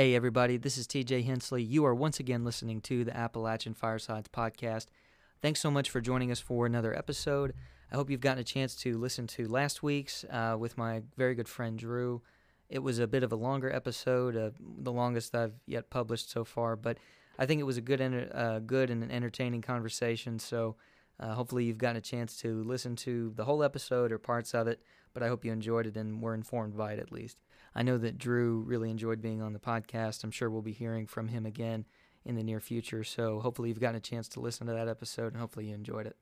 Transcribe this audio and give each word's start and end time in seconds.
Hey, 0.00 0.14
everybody, 0.14 0.56
this 0.56 0.78
is 0.78 0.86
TJ 0.86 1.26
Hensley. 1.26 1.62
You 1.62 1.84
are 1.84 1.94
once 1.94 2.20
again 2.20 2.42
listening 2.42 2.80
to 2.80 3.04
the 3.04 3.14
Appalachian 3.14 3.74
Firesides 3.74 4.30
podcast. 4.30 4.86
Thanks 5.42 5.60
so 5.60 5.70
much 5.70 5.90
for 5.90 6.00
joining 6.00 6.32
us 6.32 6.40
for 6.40 6.64
another 6.64 6.96
episode. 6.96 7.52
I 7.92 7.96
hope 7.96 8.08
you've 8.08 8.22
gotten 8.22 8.40
a 8.40 8.42
chance 8.42 8.74
to 8.76 8.96
listen 8.96 9.26
to 9.26 9.46
last 9.46 9.82
week's 9.82 10.24
uh, 10.30 10.56
with 10.58 10.78
my 10.78 11.02
very 11.18 11.34
good 11.34 11.50
friend 11.50 11.78
Drew. 11.78 12.22
It 12.70 12.78
was 12.78 12.98
a 12.98 13.06
bit 13.06 13.22
of 13.22 13.30
a 13.30 13.36
longer 13.36 13.70
episode, 13.70 14.38
uh, 14.38 14.52
the 14.78 14.90
longest 14.90 15.34
I've 15.34 15.60
yet 15.66 15.90
published 15.90 16.30
so 16.30 16.44
far, 16.44 16.76
but 16.76 16.96
I 17.38 17.44
think 17.44 17.60
it 17.60 17.64
was 17.64 17.76
a 17.76 17.82
good, 17.82 18.00
uh, 18.34 18.60
good 18.60 18.88
and 18.88 19.02
an 19.02 19.10
entertaining 19.10 19.60
conversation. 19.60 20.38
So 20.38 20.76
uh, 21.20 21.34
hopefully 21.34 21.64
you've 21.64 21.76
gotten 21.76 21.98
a 21.98 22.00
chance 22.00 22.38
to 22.38 22.62
listen 22.62 22.96
to 22.96 23.34
the 23.36 23.44
whole 23.44 23.62
episode 23.62 24.12
or 24.12 24.18
parts 24.18 24.54
of 24.54 24.66
it. 24.66 24.80
But 25.12 25.22
I 25.22 25.28
hope 25.28 25.44
you 25.44 25.52
enjoyed 25.52 25.84
it 25.84 25.98
and 25.98 26.22
were 26.22 26.32
informed 26.32 26.74
by 26.74 26.94
it 26.94 27.00
at 27.00 27.12
least. 27.12 27.36
I 27.74 27.82
know 27.82 27.98
that 27.98 28.18
Drew 28.18 28.60
really 28.60 28.90
enjoyed 28.90 29.22
being 29.22 29.42
on 29.42 29.52
the 29.52 29.58
podcast. 29.58 30.24
I'm 30.24 30.30
sure 30.30 30.50
we'll 30.50 30.62
be 30.62 30.72
hearing 30.72 31.06
from 31.06 31.28
him 31.28 31.46
again 31.46 31.86
in 32.24 32.36
the 32.36 32.42
near 32.42 32.60
future. 32.60 33.04
So 33.04 33.40
hopefully 33.40 33.68
you've 33.68 33.80
gotten 33.80 33.96
a 33.96 34.00
chance 34.00 34.28
to 34.30 34.40
listen 34.40 34.66
to 34.66 34.72
that 34.72 34.88
episode 34.88 35.32
and 35.32 35.40
hopefully 35.40 35.66
you 35.66 35.74
enjoyed 35.74 36.06
it. 36.06 36.16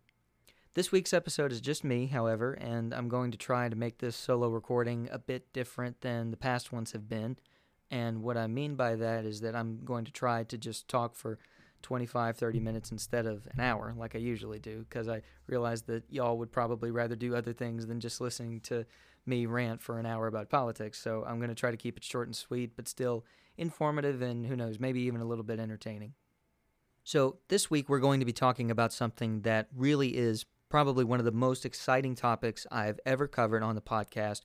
This 0.75 0.93
week's 0.93 1.13
episode 1.13 1.51
is 1.51 1.61
just 1.61 1.83
me, 1.83 2.07
however, 2.07 2.53
and 2.53 2.95
I'm 2.95 3.09
going 3.09 3.33
to 3.33 3.39
try 3.39 3.69
to 3.69 3.75
make 3.75 3.99
this 3.99 4.15
solo 4.15 4.49
recording 4.49 5.09
a 5.11 5.19
bit 5.19 5.53
different 5.53 6.03
than 6.03 6.31
the 6.31 6.37
past 6.37 6.73
ones 6.73 6.93
have 6.93 7.09
been. 7.09 7.37
And 7.91 8.23
what 8.23 8.37
I 8.37 8.47
mean 8.47 8.77
by 8.77 8.95
that 8.95 9.25
is 9.25 9.41
that 9.41 9.57
I'm 9.57 9.81
going 9.85 10.05
to 10.05 10.13
try 10.13 10.45
to 10.45 10.59
just 10.59 10.87
talk 10.87 11.17
for 11.17 11.39
25, 11.83 12.37
30 12.37 12.61
minutes 12.61 12.91
instead 12.91 13.27
of 13.27 13.47
an 13.53 13.61
hour 13.61 13.95
like 13.97 14.15
I 14.15 14.19
usually 14.19 14.59
do 14.59 14.85
because 14.89 15.09
I 15.09 15.23
realize 15.47 15.83
that 15.83 16.05
y'all 16.11 16.39
would 16.39 16.53
probably 16.53 16.91
rather 16.91 17.17
do 17.17 17.35
other 17.35 17.53
things 17.53 17.87
than 17.87 18.01
just 18.01 18.21
listening 18.21 18.61
to 18.63 18.85
me 19.27 19.47
rant 19.47 19.83
for 19.83 19.99
an 19.99 20.07
hour 20.07 20.27
about 20.27 20.51
politics. 20.51 20.99
So 20.99 21.25
I'm 21.27 21.39
going 21.39 21.51
to 21.51 21.55
try 21.55 21.71
to 21.71 21.77
keep 21.77 21.97
it 21.97 22.05
short 22.05 22.29
and 22.29 22.37
sweet, 22.37 22.73
but 22.77 22.89
still 22.89 23.25
informative 23.57 24.23
and 24.23 24.47
who 24.47 24.57
knows, 24.57 24.79
maybe 24.79 25.01
even 25.03 25.21
a 25.21 25.25
little 25.25 25.45
bit 25.45 25.61
entertaining. 25.61 26.15
So 27.05 27.39
this 27.49 27.71
week 27.71 27.89
we're 27.89 28.01
going 28.01 28.21
to 28.21 28.27
be 28.27 28.33
talking 28.33 28.71
about 28.71 28.93
something 28.93 29.43
that 29.43 29.69
really 29.75 30.17
is 30.17 30.45
probably 30.69 31.05
one 31.05 31.19
of 31.19 31.25
the 31.25 31.33
most 31.33 31.65
exciting 31.65 32.15
topics 32.15 32.67
I've 32.71 33.01
ever 33.07 33.27
covered 33.27 33.63
on 33.63 33.75
the 33.75 33.81
podcast. 33.81 34.43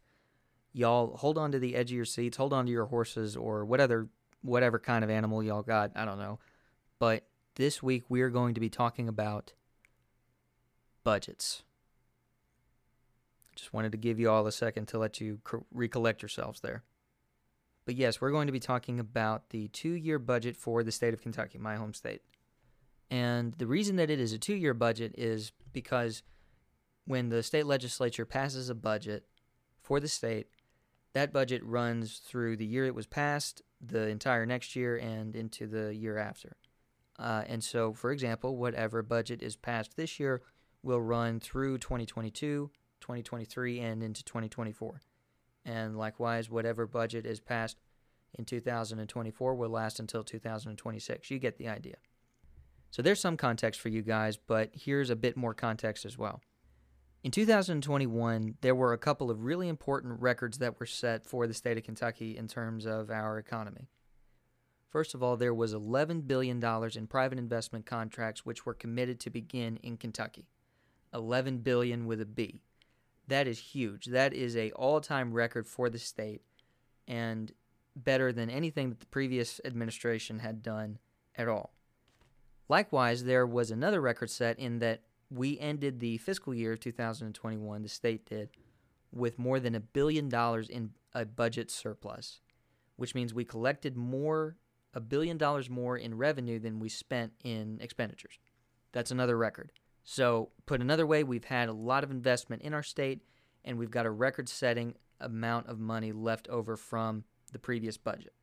Y'all 0.71 1.17
hold 1.17 1.37
on 1.37 1.51
to 1.51 1.59
the 1.59 1.75
edge 1.75 1.91
of 1.91 1.95
your 1.95 2.05
seats, 2.05 2.37
hold 2.37 2.53
on 2.53 2.65
to 2.65 2.71
your 2.71 2.85
horses 2.85 3.35
or 3.35 3.65
whatever 3.65 4.07
whatever 4.43 4.77
kind 4.77 5.03
of 5.03 5.09
animal 5.09 5.41
y'all 5.41 5.63
got, 5.63 5.91
I 5.95 6.05
don't 6.05 6.19
know. 6.19 6.39
But 6.99 7.25
this 7.55 7.83
week 7.83 8.03
we 8.09 8.21
are 8.21 8.29
going 8.29 8.53
to 8.53 8.59
be 8.59 8.69
talking 8.69 9.07
about 9.07 9.53
budgets. 11.03 11.63
Just 13.55 13.73
wanted 13.73 13.91
to 13.91 13.97
give 13.97 14.19
you 14.19 14.29
all 14.29 14.47
a 14.47 14.51
second 14.51 14.87
to 14.87 14.97
let 14.97 15.21
you 15.21 15.39
recollect 15.71 16.21
yourselves 16.21 16.61
there. 16.61 16.83
But 17.85 17.95
yes, 17.95 18.19
we're 18.21 18.31
going 18.31 18.47
to 18.47 18.53
be 18.53 18.59
talking 18.59 18.99
about 18.99 19.49
the 19.49 19.67
two 19.67 19.91
year 19.91 20.17
budget 20.17 20.55
for 20.55 20.83
the 20.83 20.91
state 20.91 21.13
of 21.13 21.21
Kentucky, 21.21 21.57
my 21.57 21.75
home 21.75 21.93
state. 21.93 22.21
And 23.11 23.53
the 23.53 23.67
reason 23.67 23.97
that 23.97 24.09
it 24.09 24.19
is 24.19 24.33
a 24.33 24.39
two 24.39 24.55
year 24.55 24.73
budget 24.73 25.13
is 25.17 25.51
because 25.71 26.23
when 27.05 27.29
the 27.29 27.43
state 27.43 27.65
legislature 27.65 28.25
passes 28.25 28.69
a 28.69 28.75
budget 28.75 29.25
for 29.81 29.99
the 29.99 30.07
state, 30.07 30.47
that 31.13 31.33
budget 31.33 31.63
runs 31.63 32.17
through 32.17 32.57
the 32.57 32.65
year 32.65 32.85
it 32.85 32.95
was 32.95 33.05
passed, 33.05 33.61
the 33.79 34.07
entire 34.07 34.45
next 34.45 34.75
year, 34.75 34.97
and 34.97 35.35
into 35.35 35.67
the 35.67 35.93
year 35.93 36.17
after. 36.17 36.55
Uh, 37.19 37.43
and 37.47 37.63
so, 37.63 37.93
for 37.93 38.11
example, 38.11 38.57
whatever 38.57 39.01
budget 39.03 39.41
is 39.41 39.55
passed 39.55 39.95
this 39.95 40.19
year 40.19 40.41
will 40.81 41.01
run 41.01 41.39
through 41.39 41.77
2022, 41.77 42.71
2023, 42.99 43.79
and 43.79 44.03
into 44.03 44.23
2024. 44.23 45.01
And 45.65 45.97
likewise, 45.97 46.49
whatever 46.49 46.85
budget 46.85 47.25
is 47.25 47.39
passed 47.39 47.77
in 48.37 48.45
2024 48.45 49.55
will 49.55 49.69
last 49.69 49.99
until 49.99 50.23
2026. 50.23 51.29
You 51.31 51.39
get 51.39 51.57
the 51.57 51.69
idea. 51.69 51.95
So 52.89 53.01
there's 53.01 53.19
some 53.19 53.37
context 53.37 53.79
for 53.79 53.89
you 53.89 54.01
guys, 54.01 54.37
but 54.37 54.71
here's 54.73 55.09
a 55.09 55.15
bit 55.15 55.37
more 55.37 55.53
context 55.53 56.05
as 56.05 56.17
well. 56.17 56.41
In 57.23 57.31
2021, 57.31 58.55
there 58.61 58.75
were 58.75 58.91
a 58.91 58.97
couple 58.97 59.31
of 59.31 59.43
really 59.43 59.69
important 59.69 60.21
records 60.21 60.57
that 60.57 60.79
were 60.79 60.85
set 60.85 61.25
for 61.25 61.47
the 61.47 61.53
state 61.53 61.77
of 61.77 61.83
Kentucky 61.83 62.35
in 62.37 62.47
terms 62.47 62.85
of 62.85 63.09
our 63.09 63.37
economy. 63.37 63.87
First 64.93 65.15
of 65.15 65.23
all, 65.23 65.37
there 65.37 65.55
was 65.55 65.73
$11 65.73 66.27
billion 66.27 66.63
in 66.63 67.07
private 67.07 67.39
investment 67.39 67.87
contracts 67.87 68.45
which 68.45 68.63
were 68.63 68.75
committed 68.75 69.19
to 69.21 69.31
begin 69.31 69.77
in 69.77 69.97
Kentucky. 69.97 70.45
11 71.15 71.57
billion 71.57 72.05
with 72.05 72.21
a 72.21 72.27
B. 72.27 72.61
That 73.27 73.47
is 73.47 73.57
huge. 73.57 74.05
That 74.05 74.35
is 74.35 74.55
a 74.55 74.69
all-time 74.73 75.33
record 75.33 75.65
for 75.65 75.89
the 75.89 75.97
state 75.97 76.43
and 77.07 77.51
better 77.95 78.31
than 78.31 78.51
anything 78.51 78.89
that 78.89 78.99
the 78.99 79.07
previous 79.07 79.59
administration 79.65 80.37
had 80.37 80.61
done 80.61 80.99
at 81.35 81.47
all. 81.47 81.73
Likewise, 82.69 83.23
there 83.23 83.47
was 83.47 83.71
another 83.71 83.99
record 83.99 84.29
set 84.29 84.59
in 84.59 84.77
that 84.77 85.01
we 85.31 85.59
ended 85.59 85.99
the 85.99 86.17
fiscal 86.19 86.53
year 86.53 86.73
of 86.73 86.79
2021, 86.81 87.81
the 87.81 87.89
state 87.89 88.27
did, 88.27 88.51
with 89.11 89.39
more 89.39 89.59
than 89.59 89.73
a 89.73 89.79
billion 89.79 90.29
dollars 90.29 90.69
in 90.69 90.91
a 91.15 91.25
budget 91.25 91.71
surplus, 91.71 92.41
which 92.95 93.15
means 93.15 93.33
we 93.33 93.43
collected 93.43 93.97
more, 93.97 94.55
a 94.93 94.99
billion 94.99 95.37
dollars 95.37 95.69
more 95.69 95.97
in 95.97 96.17
revenue 96.17 96.59
than 96.59 96.79
we 96.79 96.89
spent 96.89 97.33
in 97.43 97.79
expenditures. 97.81 98.39
That's 98.91 99.11
another 99.11 99.37
record. 99.37 99.71
So, 100.03 100.51
put 100.65 100.81
another 100.81 101.07
way, 101.07 101.23
we've 101.23 101.45
had 101.45 101.69
a 101.69 101.73
lot 101.73 102.03
of 102.03 102.11
investment 102.11 102.61
in 102.61 102.73
our 102.73 102.83
state, 102.83 103.21
and 103.63 103.77
we've 103.77 103.91
got 103.91 104.05
a 104.05 104.11
record 104.11 104.49
setting 104.49 104.95
amount 105.19 105.67
of 105.67 105.79
money 105.79 106.11
left 106.11 106.47
over 106.49 106.75
from 106.75 107.23
the 107.51 107.59
previous 107.59 107.97
budget. 107.97 108.33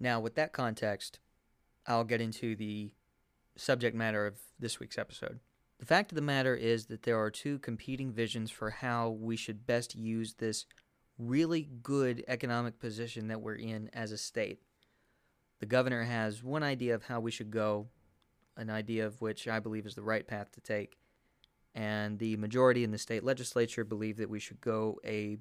Now, 0.00 0.20
with 0.20 0.34
that 0.34 0.52
context, 0.52 1.20
I'll 1.86 2.04
get 2.04 2.20
into 2.20 2.56
the 2.56 2.90
subject 3.56 3.96
matter 3.96 4.26
of 4.26 4.38
this 4.58 4.80
week's 4.80 4.98
episode. 4.98 5.38
The 5.78 5.86
fact 5.86 6.10
of 6.10 6.16
the 6.16 6.22
matter 6.22 6.54
is 6.54 6.86
that 6.86 7.02
there 7.02 7.20
are 7.20 7.30
two 7.30 7.58
competing 7.58 8.10
visions 8.10 8.50
for 8.50 8.70
how 8.70 9.10
we 9.10 9.36
should 9.36 9.66
best 9.66 9.94
use 9.94 10.34
this 10.34 10.66
really 11.18 11.68
good 11.82 12.24
economic 12.28 12.78
position 12.78 13.28
that 13.28 13.40
we're 13.40 13.54
in 13.56 13.90
as 13.92 14.12
a 14.12 14.18
state. 14.18 14.60
The 15.60 15.66
governor 15.66 16.04
has 16.04 16.42
one 16.42 16.62
idea 16.62 16.94
of 16.94 17.04
how 17.04 17.20
we 17.20 17.30
should 17.30 17.50
go, 17.50 17.88
an 18.56 18.70
idea 18.70 19.06
of 19.06 19.20
which 19.20 19.48
I 19.48 19.58
believe 19.58 19.86
is 19.86 19.94
the 19.94 20.02
right 20.02 20.26
path 20.26 20.52
to 20.52 20.60
take, 20.60 20.98
and 21.74 22.18
the 22.18 22.36
majority 22.36 22.84
in 22.84 22.90
the 22.90 22.98
state 22.98 23.24
legislature 23.24 23.84
believe 23.84 24.16
that 24.16 24.30
we 24.30 24.40
should 24.40 24.60
go 24.60 24.98
a 25.04 25.38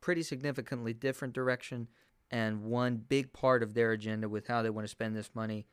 pretty 0.00 0.22
significantly 0.22 0.92
different 0.92 1.34
direction 1.34 1.88
and 2.30 2.64
one 2.64 2.96
big 2.96 3.32
part 3.32 3.62
of 3.62 3.74
their 3.74 3.92
agenda 3.92 4.28
with 4.28 4.46
how 4.46 4.62
they 4.62 4.70
want 4.70 4.84
to 4.84 4.90
spend 4.90 5.14
this 5.14 5.30
money 5.34 5.66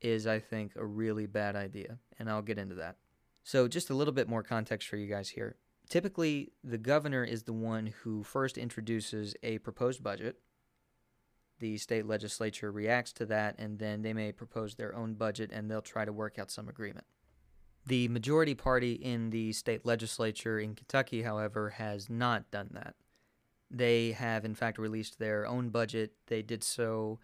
is, 0.00 0.26
I 0.26 0.38
think, 0.38 0.72
a 0.76 0.84
really 0.84 1.26
bad 1.26 1.56
idea. 1.56 1.98
And 2.18 2.30
I'll 2.30 2.42
get 2.42 2.58
into 2.58 2.74
that. 2.76 2.96
So, 3.42 3.68
just 3.68 3.90
a 3.90 3.94
little 3.94 4.12
bit 4.12 4.28
more 4.28 4.42
context 4.42 4.88
for 4.88 4.96
you 4.96 5.06
guys 5.06 5.30
here. 5.30 5.56
Typically, 5.88 6.52
the 6.64 6.78
governor 6.78 7.22
is 7.22 7.44
the 7.44 7.52
one 7.52 7.92
who 8.02 8.22
first 8.24 8.58
introduces 8.58 9.36
a 9.42 9.58
proposed 9.58 10.02
budget. 10.02 10.40
The 11.58 11.78
state 11.78 12.06
legislature 12.06 12.70
reacts 12.70 13.12
to 13.14 13.26
that, 13.26 13.56
and 13.58 13.78
then 13.78 14.02
they 14.02 14.12
may 14.12 14.32
propose 14.32 14.74
their 14.74 14.94
own 14.94 15.14
budget 15.14 15.50
and 15.52 15.70
they'll 15.70 15.80
try 15.80 16.04
to 16.04 16.12
work 16.12 16.38
out 16.38 16.50
some 16.50 16.68
agreement. 16.68 17.06
The 17.86 18.08
majority 18.08 18.54
party 18.54 18.92
in 18.92 19.30
the 19.30 19.52
state 19.52 19.86
legislature 19.86 20.58
in 20.58 20.74
Kentucky, 20.74 21.22
however, 21.22 21.70
has 21.70 22.10
not 22.10 22.50
done 22.50 22.70
that. 22.72 22.96
They 23.70 24.12
have, 24.12 24.44
in 24.44 24.54
fact, 24.54 24.78
released 24.78 25.18
their 25.18 25.46
own 25.46 25.70
budget. 25.70 26.12
They 26.26 26.42
did 26.42 26.62
so, 26.64 27.20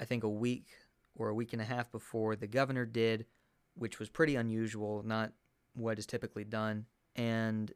I 0.00 0.04
think, 0.04 0.24
a 0.24 0.28
week 0.28 0.66
or 1.14 1.28
a 1.28 1.34
week 1.34 1.52
and 1.52 1.62
a 1.62 1.64
half 1.64 1.90
before 1.90 2.36
the 2.36 2.46
governor 2.46 2.84
did, 2.84 3.26
which 3.74 3.98
was 3.98 4.08
pretty 4.08 4.36
unusual, 4.36 5.02
not 5.04 5.32
what 5.74 5.98
is 5.98 6.06
typically 6.06 6.44
done. 6.44 6.86
And 7.16 7.72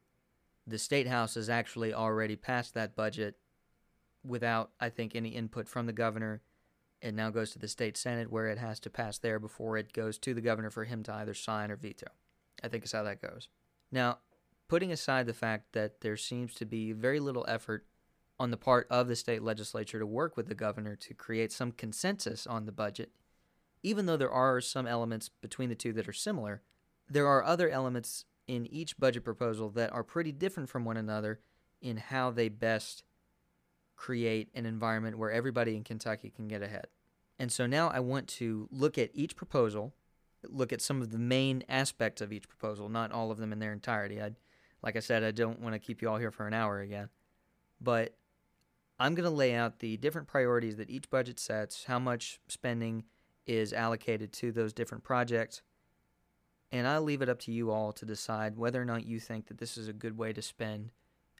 the 0.67 0.79
state 0.79 1.07
house 1.07 1.35
has 1.35 1.49
actually 1.49 1.95
already 1.95 2.37
passed 2.37 2.75
that 2.75 2.97
budget 2.97 3.37
without, 4.25 4.71
I 4.81 4.89
think, 4.89 5.15
any 5.15 5.31
input 5.31 5.69
from 5.69 5.87
the 5.87 5.93
governor. 5.93 6.43
It 7.01 7.15
now 7.15 7.31
goes 7.31 7.51
to 7.51 7.59
the 7.59 7.69
state 7.69 7.97
senate 7.97 8.31
where 8.31 8.47
it 8.47 8.59
has 8.59 8.81
to 8.81 8.91
pass 8.91 9.19
there 9.19 9.39
before 9.39 9.77
it 9.77 9.93
goes 9.93 10.19
to 10.19 10.35
the 10.35 10.41
governor 10.41 10.71
for 10.71 10.85
him 10.85 11.03
to 11.05 11.15
either 11.15 11.35
sign 11.35 11.71
or 11.71 11.77
veto. 11.77 12.07
I 12.63 12.69
think 12.69 12.85
is 12.85 12.93
how 12.93 13.03
that 13.03 13.21
goes. 13.21 13.49
Now, 13.93 14.19
putting 14.69 14.91
aside 14.91 15.27
the 15.27 15.35
fact 15.35 15.73
that 15.73 16.01
there 16.01 16.17
seems 16.17 16.55
to 16.55 16.65
be 16.65 16.93
very 16.93 17.21
little 17.21 17.45
effort 17.47 17.87
on 18.39 18.51
the 18.51 18.57
part 18.57 18.87
of 18.91 19.07
the 19.07 19.17
state 19.17 19.43
legislature 19.43 19.99
to 19.99 20.07
work 20.07 20.37
with 20.37 20.49
the 20.49 20.55
governor 20.55 20.97
to 20.97 21.15
create 21.15 21.53
some 21.53 21.73
consensus 21.73 22.47
on 22.47 22.65
the 22.65 22.73
budget. 22.73 23.11
Even 23.83 24.07
though 24.07 24.17
there 24.17 24.31
are 24.31 24.61
some 24.61 24.87
elements 24.87 25.29
between 25.29 25.69
the 25.69 25.75
two 25.75 25.93
that 25.93 26.09
are 26.09 26.13
similar, 26.13 26.63
there 27.09 27.27
are 27.27 27.45
other 27.45 27.69
elements 27.69 28.25
in 28.47 28.67
each 28.67 28.99
budget 28.99 29.25
proposal 29.25 29.69
that 29.71 29.93
are 29.93 30.03
pretty 30.03 30.33
different 30.33 30.69
from 30.69 30.85
one 30.85 30.97
another 30.97 31.41
in 31.81 31.99
how 31.99 32.31
they 32.31 32.49
best 32.49 33.05
create 33.97 34.49
an 34.55 34.67
environment 34.67 35.19
where 35.19 35.31
everybody 35.31 35.77
in 35.77 35.85
Kentucky 35.85 36.31
can 36.31 36.49
get 36.49 36.63
ahead. 36.63 36.87
And 37.39 37.51
so 37.51 37.67
now 37.67 37.89
I 37.89 38.01
want 38.01 38.29
to 38.29 38.69
look 38.71 38.99
at 38.99 39.11
each 39.13 39.37
proposal, 39.37 39.93
look 40.49 40.73
at 40.73 40.81
some 40.81 41.03
of 41.03 41.11
the 41.11 41.19
main 41.19 41.65
aspects 41.69 42.21
of 42.21 42.33
each 42.33 42.49
proposal, 42.49 42.89
not 42.89 43.13
all 43.13 43.31
of 43.31 43.39
them 43.39 43.53
in 43.53 43.59
their 43.59 43.73
entirety. 43.73 44.21
I 44.21 44.33
like 44.83 44.97
I 44.97 45.01
said 45.01 45.25
I 45.25 45.31
don't 45.31 45.61
want 45.61 45.75
to 45.75 45.79
keep 45.79 46.03
you 46.03 46.11
all 46.11 46.19
here 46.19 46.31
for 46.31 46.47
an 46.47 46.55
hour 46.55 46.81
again. 46.81 47.09
But 47.81 48.15
I'm 48.99 49.15
going 49.15 49.29
to 49.29 49.35
lay 49.35 49.55
out 49.55 49.79
the 49.79 49.97
different 49.97 50.29
priorities 50.29 50.77
that 50.77 50.91
each 50.91 51.11
budget 51.11 51.41
sets, 51.41 51.85
how 51.85 51.99
much 51.99 52.39
spending 52.49 53.05
is 53.47 53.73
allocated 53.73 54.33
to 54.35 54.53
those 54.53 54.73
different 54.73 55.03
projects, 55.03 55.63
and 56.71 56.87
I'll 56.87 57.03
leave 57.03 57.23
it 57.23 57.29
up 57.29 57.39
to 57.41 57.53
you 57.53 57.71
all 57.71 57.93
to 57.93 58.05
decide 58.05 58.57
whether 58.57 58.81
or 58.81 58.85
not 58.85 59.07
you 59.07 59.21
think 59.21 59.47
that 59.47 59.59
this 59.59 59.77
is 59.77 59.89
a 59.89 59.93
good 59.93 60.19
way 60.19 60.33
to 60.33 60.43
spend 60.43 60.93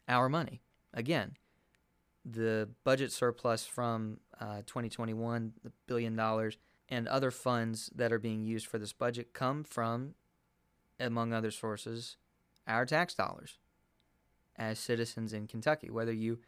our 0.07 0.29
money. 0.29 0.61
Again, 0.93 1.33
the 2.25 2.69
budget 2.83 3.11
surplus 3.11 3.65
from 3.65 4.17
uh, 4.41 4.57
2021, 4.65 5.53
the 5.63 5.71
billion 5.85 6.15
dollars, 6.15 6.57
and 6.89 7.07
other 7.07 7.31
funds 7.31 7.89
that 7.95 8.11
are 8.11 8.19
being 8.19 8.43
used 8.43 8.67
for 8.67 8.77
this 8.77 8.93
budget 8.93 9.33
come 9.33 9.63
from, 9.63 10.15
among 10.99 11.33
other 11.33 11.51
sources, 11.51 12.17
our 12.67 12.85
tax 12.85 13.13
dollars 13.13 13.59
as 14.57 14.79
citizens 14.79 15.33
in 15.33 15.47
Kentucky. 15.47 15.89
Whether 15.89 16.13
you 16.13 16.39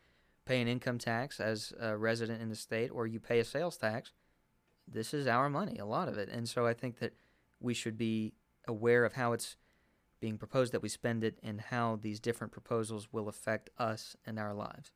pay 0.46 0.62
an 0.62 0.68
income 0.68 0.98
tax 0.98 1.40
as 1.40 1.74
a 1.80 1.98
resident 1.98 2.42
in 2.42 2.50
the 2.50 2.56
state 2.56 2.90
or 2.92 3.06
you 3.06 3.20
pay 3.20 3.40
a 3.40 3.46
sales 3.46 3.78
tax, 3.78 4.14
this 4.88 5.14
is 5.14 5.28
our 5.28 5.50
money, 5.50 5.78
a 5.78 5.86
lot 5.86 6.08
of 6.08 6.18
it. 6.18 6.30
And 6.30 6.48
so 6.48 6.66
I 6.66 6.74
think 6.74 7.00
that 7.00 7.14
we 7.60 7.74
should 7.74 7.98
be 7.98 8.34
aware 8.68 9.06
of 9.06 9.14
how 9.14 9.34
it's 9.34 9.58
being 10.20 10.38
proposed 10.38 10.72
that 10.74 10.82
we 10.82 10.90
spend 10.90 11.24
it 11.24 11.38
and 11.44 11.62
how 11.62 12.00
these 12.02 12.20
different 12.20 12.54
proposals 12.54 13.10
will 13.12 13.28
affect 13.28 13.70
us 13.78 14.16
and 14.26 14.40
our 14.40 14.54
lives. 14.54 14.92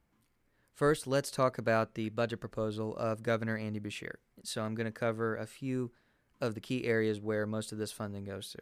First, 0.81 1.05
let's 1.05 1.29
talk 1.29 1.59
about 1.59 1.93
the 1.93 2.09
budget 2.09 2.39
proposal 2.39 2.97
of 2.97 3.21
Governor 3.21 3.55
Andy 3.55 3.79
Beshear. 3.79 4.15
So 4.43 4.63
I'm 4.63 4.73
going 4.73 4.87
to 4.87 4.91
cover 4.91 5.35
a 5.35 5.45
few 5.45 5.91
of 6.41 6.55
the 6.55 6.59
key 6.59 6.85
areas 6.85 7.21
where 7.21 7.45
most 7.45 7.71
of 7.71 7.77
this 7.77 7.91
funding 7.91 8.23
goes 8.23 8.49
to. 8.53 8.57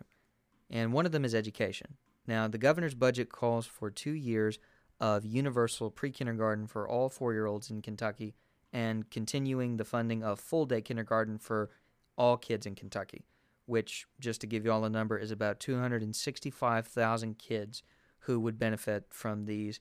And 0.70 0.92
one 0.92 1.06
of 1.06 1.14
them 1.14 1.24
is 1.24 1.34
education. 1.34 1.96
Now, 2.28 2.50
the 2.50 2.58
governor's 2.58 2.94
budget 2.94 3.32
calls 3.32 3.66
for 3.66 3.90
two 3.90 4.12
years 4.12 4.60
of 5.00 5.24
universal 5.24 5.90
pre 5.90 6.12
kindergarten 6.12 6.68
for 6.68 6.86
all 6.86 7.08
four 7.08 7.32
year 7.32 7.46
olds 7.46 7.70
in 7.70 7.82
Kentucky 7.82 8.36
and 8.74 9.10
continuing 9.10 9.78
the 9.78 9.86
funding 9.86 10.22
of 10.22 10.42
full 10.42 10.66
day 10.66 10.82
kindergarten 10.82 11.38
for 11.38 11.70
all 12.18 12.36
kids 12.36 12.66
in 12.66 12.76
Kentucky, 12.76 13.24
which, 13.66 14.08
just 14.20 14.42
to 14.42 14.48
give 14.48 14.66
you 14.66 14.74
all 14.74 14.84
a 14.84 14.90
number, 14.90 15.18
is 15.18 15.32
about 15.32 15.62
265,000 15.62 17.38
kids 17.38 17.82
who 18.24 18.42
would 18.42 18.60
benefit 18.60 19.06
from 19.10 19.46
these 19.46 19.80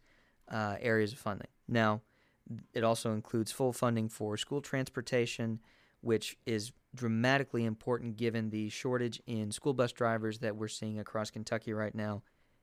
uh, 0.48 0.76
areas 0.80 1.12
of 1.12 1.18
funding. 1.18 1.48
Now, 1.66 2.02
it 2.72 2.84
also 2.84 3.12
includes 3.12 3.52
full 3.52 3.72
funding 3.72 4.08
for 4.08 4.36
school 4.36 4.60
transportation, 4.60 5.60
which 6.00 6.36
is 6.46 6.72
dramatically 6.94 7.64
important 7.64 8.16
given 8.16 8.50
the 8.50 8.68
shortage 8.68 9.20
in 9.26 9.50
school 9.50 9.74
bus 9.74 9.92
drivers 9.92 10.38
that 10.38 10.56
we're 10.56 10.68
seeing 10.68 10.98
across 10.98 11.30
Kentucky 11.30 11.72
right 11.72 11.94
now. 11.94 12.22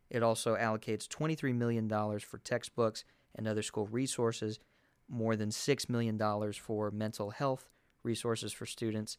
It 0.09 0.23
also 0.23 0.55
allocates 0.55 1.07
$23 1.07 1.53
million 1.55 1.89
for 2.19 2.37
textbooks 2.39 3.03
and 3.35 3.47
other 3.47 3.61
school 3.61 3.87
resources, 3.87 4.59
more 5.07 5.35
than 5.35 5.49
$6 5.49 5.89
million 5.89 6.19
for 6.53 6.91
mental 6.91 7.31
health 7.31 7.69
resources 8.03 8.53
for 8.53 8.65
students, 8.65 9.17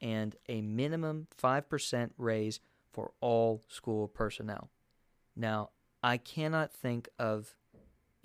and 0.00 0.36
a 0.48 0.62
minimum 0.62 1.26
5% 1.42 2.10
raise 2.16 2.60
for 2.92 3.12
all 3.20 3.62
school 3.68 4.08
personnel. 4.08 4.70
Now, 5.36 5.70
I 6.02 6.16
cannot 6.16 6.72
think 6.72 7.08
of 7.18 7.54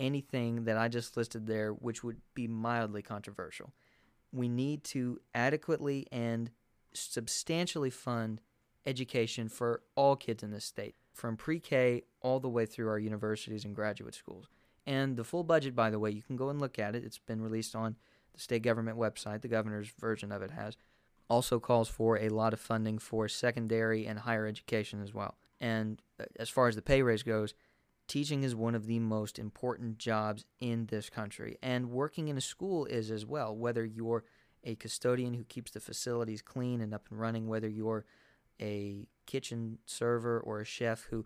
anything 0.04 0.66
that 0.66 0.78
I 0.78 0.90
just 0.90 1.16
listed 1.16 1.48
there 1.48 1.72
which 1.72 2.04
would 2.04 2.18
be 2.36 2.48
mildly 2.48 3.02
controversial. 3.02 3.74
We 4.32 4.50
need 4.50 4.84
to 4.86 5.22
adequately 5.34 6.08
and 6.12 6.52
substantially 6.94 7.90
fund 7.90 8.42
education 8.86 9.48
for 9.48 9.82
all 9.96 10.16
kids 10.16 10.44
in 10.44 10.52
this 10.52 10.66
state, 10.66 10.96
from 11.14 11.38
pre 11.38 11.60
K 11.60 12.04
all 12.22 12.40
the 12.40 12.50
way 12.50 12.66
through 12.66 12.90
our 12.90 13.00
universities 13.00 13.64
and 13.64 13.76
graduate 13.76 14.16
schools. 14.16 14.48
And 14.86 15.16
the 15.16 15.24
full 15.24 15.44
budget, 15.44 15.76
by 15.76 15.90
the 15.90 16.00
way, 16.00 16.12
you 16.12 16.22
can 16.22 16.36
go 16.36 16.50
and 16.50 16.60
look 16.60 16.78
at 16.78 16.96
it. 16.96 17.06
It's 17.06 17.20
been 17.20 17.42
released 17.42 17.76
on 17.76 17.96
the 18.34 18.42
state 18.42 18.64
government 18.64 18.98
website. 18.98 19.42
The 19.42 19.48
governor's 19.48 19.90
version 20.00 20.32
of 20.32 20.42
it 20.42 20.52
has. 20.52 20.76
Also 21.30 21.60
calls 21.60 21.88
for 21.88 22.18
a 22.18 22.30
lot 22.30 22.54
of 22.54 22.60
funding 22.60 23.00
for 23.00 23.30
secondary 23.30 24.06
and 24.06 24.20
higher 24.20 24.46
education 24.46 25.02
as 25.02 25.14
well. 25.14 25.36
And 25.62 26.02
uh, 26.20 26.26
as 26.38 26.50
far 26.50 26.68
as 26.68 26.76
the 26.76 26.82
pay 26.82 27.02
raise 27.02 27.24
goes, 27.24 27.54
teaching 28.14 28.44
is 28.44 28.56
one 28.56 28.76
of 28.76 28.86
the 28.86 29.00
most 29.00 29.40
important 29.40 29.98
jobs 29.98 30.46
in 30.60 30.86
this 30.86 31.10
country. 31.10 31.58
And 31.64 31.90
working 31.90 32.28
in 32.28 32.38
a 32.38 32.42
school 32.42 32.86
is 32.86 33.10
as 33.10 33.26
well, 33.26 33.56
whether 33.56 33.84
you're 33.84 34.24
a 34.64 34.76
custodian 34.76 35.34
who 35.34 35.44
keeps 35.44 35.72
the 35.72 35.80
facilities 35.80 36.44
clean 36.44 36.80
and 36.80 36.94
up 36.94 37.08
and 37.10 37.20
running, 37.20 37.48
whether 37.48 37.68
you're 37.68 38.06
a 38.62 39.08
kitchen 39.26 39.80
server 39.88 40.40
or 40.40 40.60
a 40.60 40.66
chef 40.66 41.08
who 41.10 41.26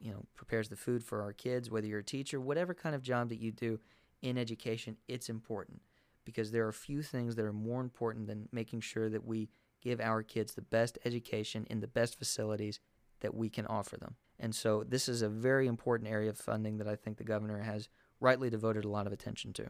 you 0.00 0.12
know 0.12 0.26
prepares 0.36 0.68
the 0.68 0.76
food 0.76 1.02
for 1.02 1.22
our 1.22 1.32
kids 1.32 1.72
whether 1.72 1.88
you're 1.88 1.98
a 1.98 2.04
teacher 2.04 2.40
whatever 2.40 2.72
kind 2.72 2.94
of 2.94 3.02
job 3.02 3.28
that 3.30 3.40
you 3.40 3.50
do 3.50 3.80
in 4.22 4.38
education 4.38 4.96
it's 5.08 5.28
important 5.28 5.82
because 6.24 6.52
there 6.52 6.68
are 6.68 6.72
few 6.72 7.02
things 7.02 7.34
that 7.34 7.44
are 7.44 7.52
more 7.52 7.80
important 7.80 8.28
than 8.28 8.48
making 8.52 8.80
sure 8.80 9.10
that 9.10 9.24
we 9.24 9.48
give 9.82 10.00
our 10.00 10.22
kids 10.22 10.54
the 10.54 10.62
best 10.62 11.00
education 11.04 11.66
in 11.68 11.80
the 11.80 11.88
best 11.88 12.16
facilities 12.16 12.78
that 13.20 13.34
we 13.34 13.48
can 13.48 13.66
offer 13.66 13.96
them 13.96 14.16
and 14.38 14.54
so 14.54 14.84
this 14.86 15.08
is 15.08 15.22
a 15.22 15.28
very 15.28 15.66
important 15.66 16.08
area 16.08 16.30
of 16.30 16.38
funding 16.38 16.78
that 16.78 16.88
I 16.88 16.96
think 16.96 17.16
the 17.16 17.24
governor 17.24 17.62
has 17.62 17.88
rightly 18.20 18.50
devoted 18.50 18.84
a 18.84 18.88
lot 18.88 19.06
of 19.06 19.12
attention 19.12 19.52
to. 19.54 19.68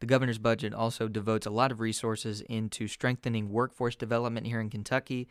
The 0.00 0.06
governor's 0.06 0.38
budget 0.38 0.74
also 0.74 1.06
devotes 1.08 1.46
a 1.46 1.50
lot 1.50 1.70
of 1.70 1.80
resources 1.80 2.40
into 2.42 2.88
strengthening 2.88 3.50
workforce 3.50 3.94
development 3.94 4.46
here 4.46 4.60
in 4.60 4.70
Kentucky 4.70 5.28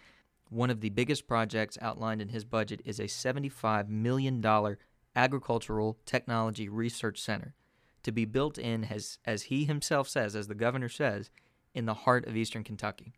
one 0.51 0.69
of 0.69 0.81
the 0.81 0.89
biggest 0.89 1.27
projects 1.27 1.77
outlined 1.81 2.21
in 2.21 2.27
his 2.27 2.43
budget 2.43 2.81
is 2.83 2.99
a 2.99 3.05
$75 3.05 3.87
million 3.87 4.45
agricultural 5.15 5.97
technology 6.05 6.67
research 6.67 7.21
center 7.21 7.55
to 8.03 8.11
be 8.11 8.25
built 8.25 8.57
in, 8.57 8.83
as, 8.83 9.17
as 9.23 9.43
he 9.43 9.63
himself 9.63 10.09
says, 10.09 10.35
as 10.35 10.49
the 10.49 10.55
governor 10.55 10.89
says, 10.89 11.29
in 11.73 11.85
the 11.85 11.93
heart 11.93 12.27
of 12.27 12.35
eastern 12.35 12.65
Kentucky. 12.65 13.13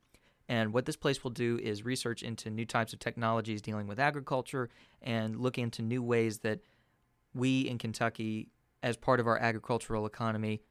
And 0.54 0.72
what 0.72 0.86
this 0.86 0.96
place 0.96 1.24
will 1.24 1.32
do 1.32 1.60
is 1.64 1.84
research 1.84 2.22
into 2.22 2.52
new 2.52 2.64
types 2.64 2.94
of 2.94 3.00
technologies 3.00 3.60
dealing 3.60 3.88
with 3.88 4.00
agriculture 4.00 4.70
and 5.02 5.36
look 5.36 5.58
into 5.58 5.82
new 5.82 6.04
ways 6.04 6.38
that 6.40 6.60
we 7.34 7.62
in 7.62 7.80
Kentucky, 7.80 8.50
as 8.84 8.96
part 8.96 9.20
of 9.20 9.26
our 9.26 9.40
agricultural 9.40 10.06
economy, 10.06 10.62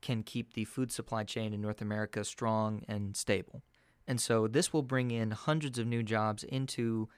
can 0.00 0.22
keep 0.22 0.54
the 0.54 0.64
food 0.64 0.90
supply 0.90 1.22
chain 1.22 1.52
in 1.52 1.60
North 1.60 1.82
America 1.82 2.24
strong 2.24 2.82
and 2.88 3.14
stable. 3.14 3.62
And 4.08 4.18
so 4.18 4.48
this 4.48 4.72
will 4.72 4.82
bring 4.82 5.10
in 5.10 5.32
hundreds 5.32 5.78
of 5.78 5.86
new 5.86 6.02
jobs 6.02 6.42
into 6.42 7.10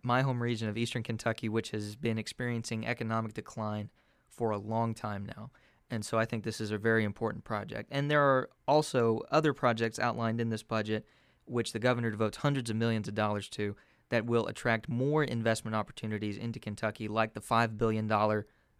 my 0.00 0.22
home 0.22 0.40
region 0.40 0.68
of 0.68 0.78
eastern 0.78 1.02
Kentucky, 1.02 1.48
which 1.48 1.72
has 1.72 1.96
been 1.96 2.18
experiencing 2.18 2.86
economic 2.86 3.34
decline 3.34 3.90
for 4.28 4.52
a 4.52 4.58
long 4.58 4.94
time 4.94 5.26
now. 5.26 5.50
And 5.90 6.04
so 6.04 6.20
I 6.20 6.24
think 6.24 6.44
this 6.44 6.60
is 6.60 6.70
a 6.70 6.78
very 6.78 7.02
important 7.02 7.42
project. 7.42 7.88
And 7.90 8.08
there 8.08 8.22
are 8.22 8.48
also 8.68 9.22
other 9.32 9.52
projects 9.52 9.98
outlined 9.98 10.40
in 10.40 10.48
this 10.48 10.62
budget, 10.62 11.04
which 11.44 11.72
the 11.72 11.78
governor 11.78 12.10
devotes 12.10 12.38
hundreds 12.38 12.70
of 12.70 12.76
millions 12.76 13.08
of 13.08 13.14
dollars 13.14 13.48
to, 13.50 13.76
that 14.10 14.26
will 14.26 14.46
attract 14.46 14.88
more 14.88 15.24
investment 15.24 15.74
opportunities 15.74 16.36
into 16.36 16.60
Kentucky, 16.60 17.08
like 17.08 17.34
the 17.34 17.40
$5 17.40 17.78
billion 17.78 18.10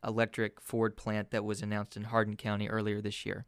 electric 0.04 0.60
Ford 0.60 0.96
plant 0.96 1.30
that 1.30 1.44
was 1.44 1.62
announced 1.62 1.96
in 1.96 2.04
Hardin 2.04 2.36
County 2.36 2.68
earlier 2.68 3.00
this 3.00 3.24
year. 3.24 3.46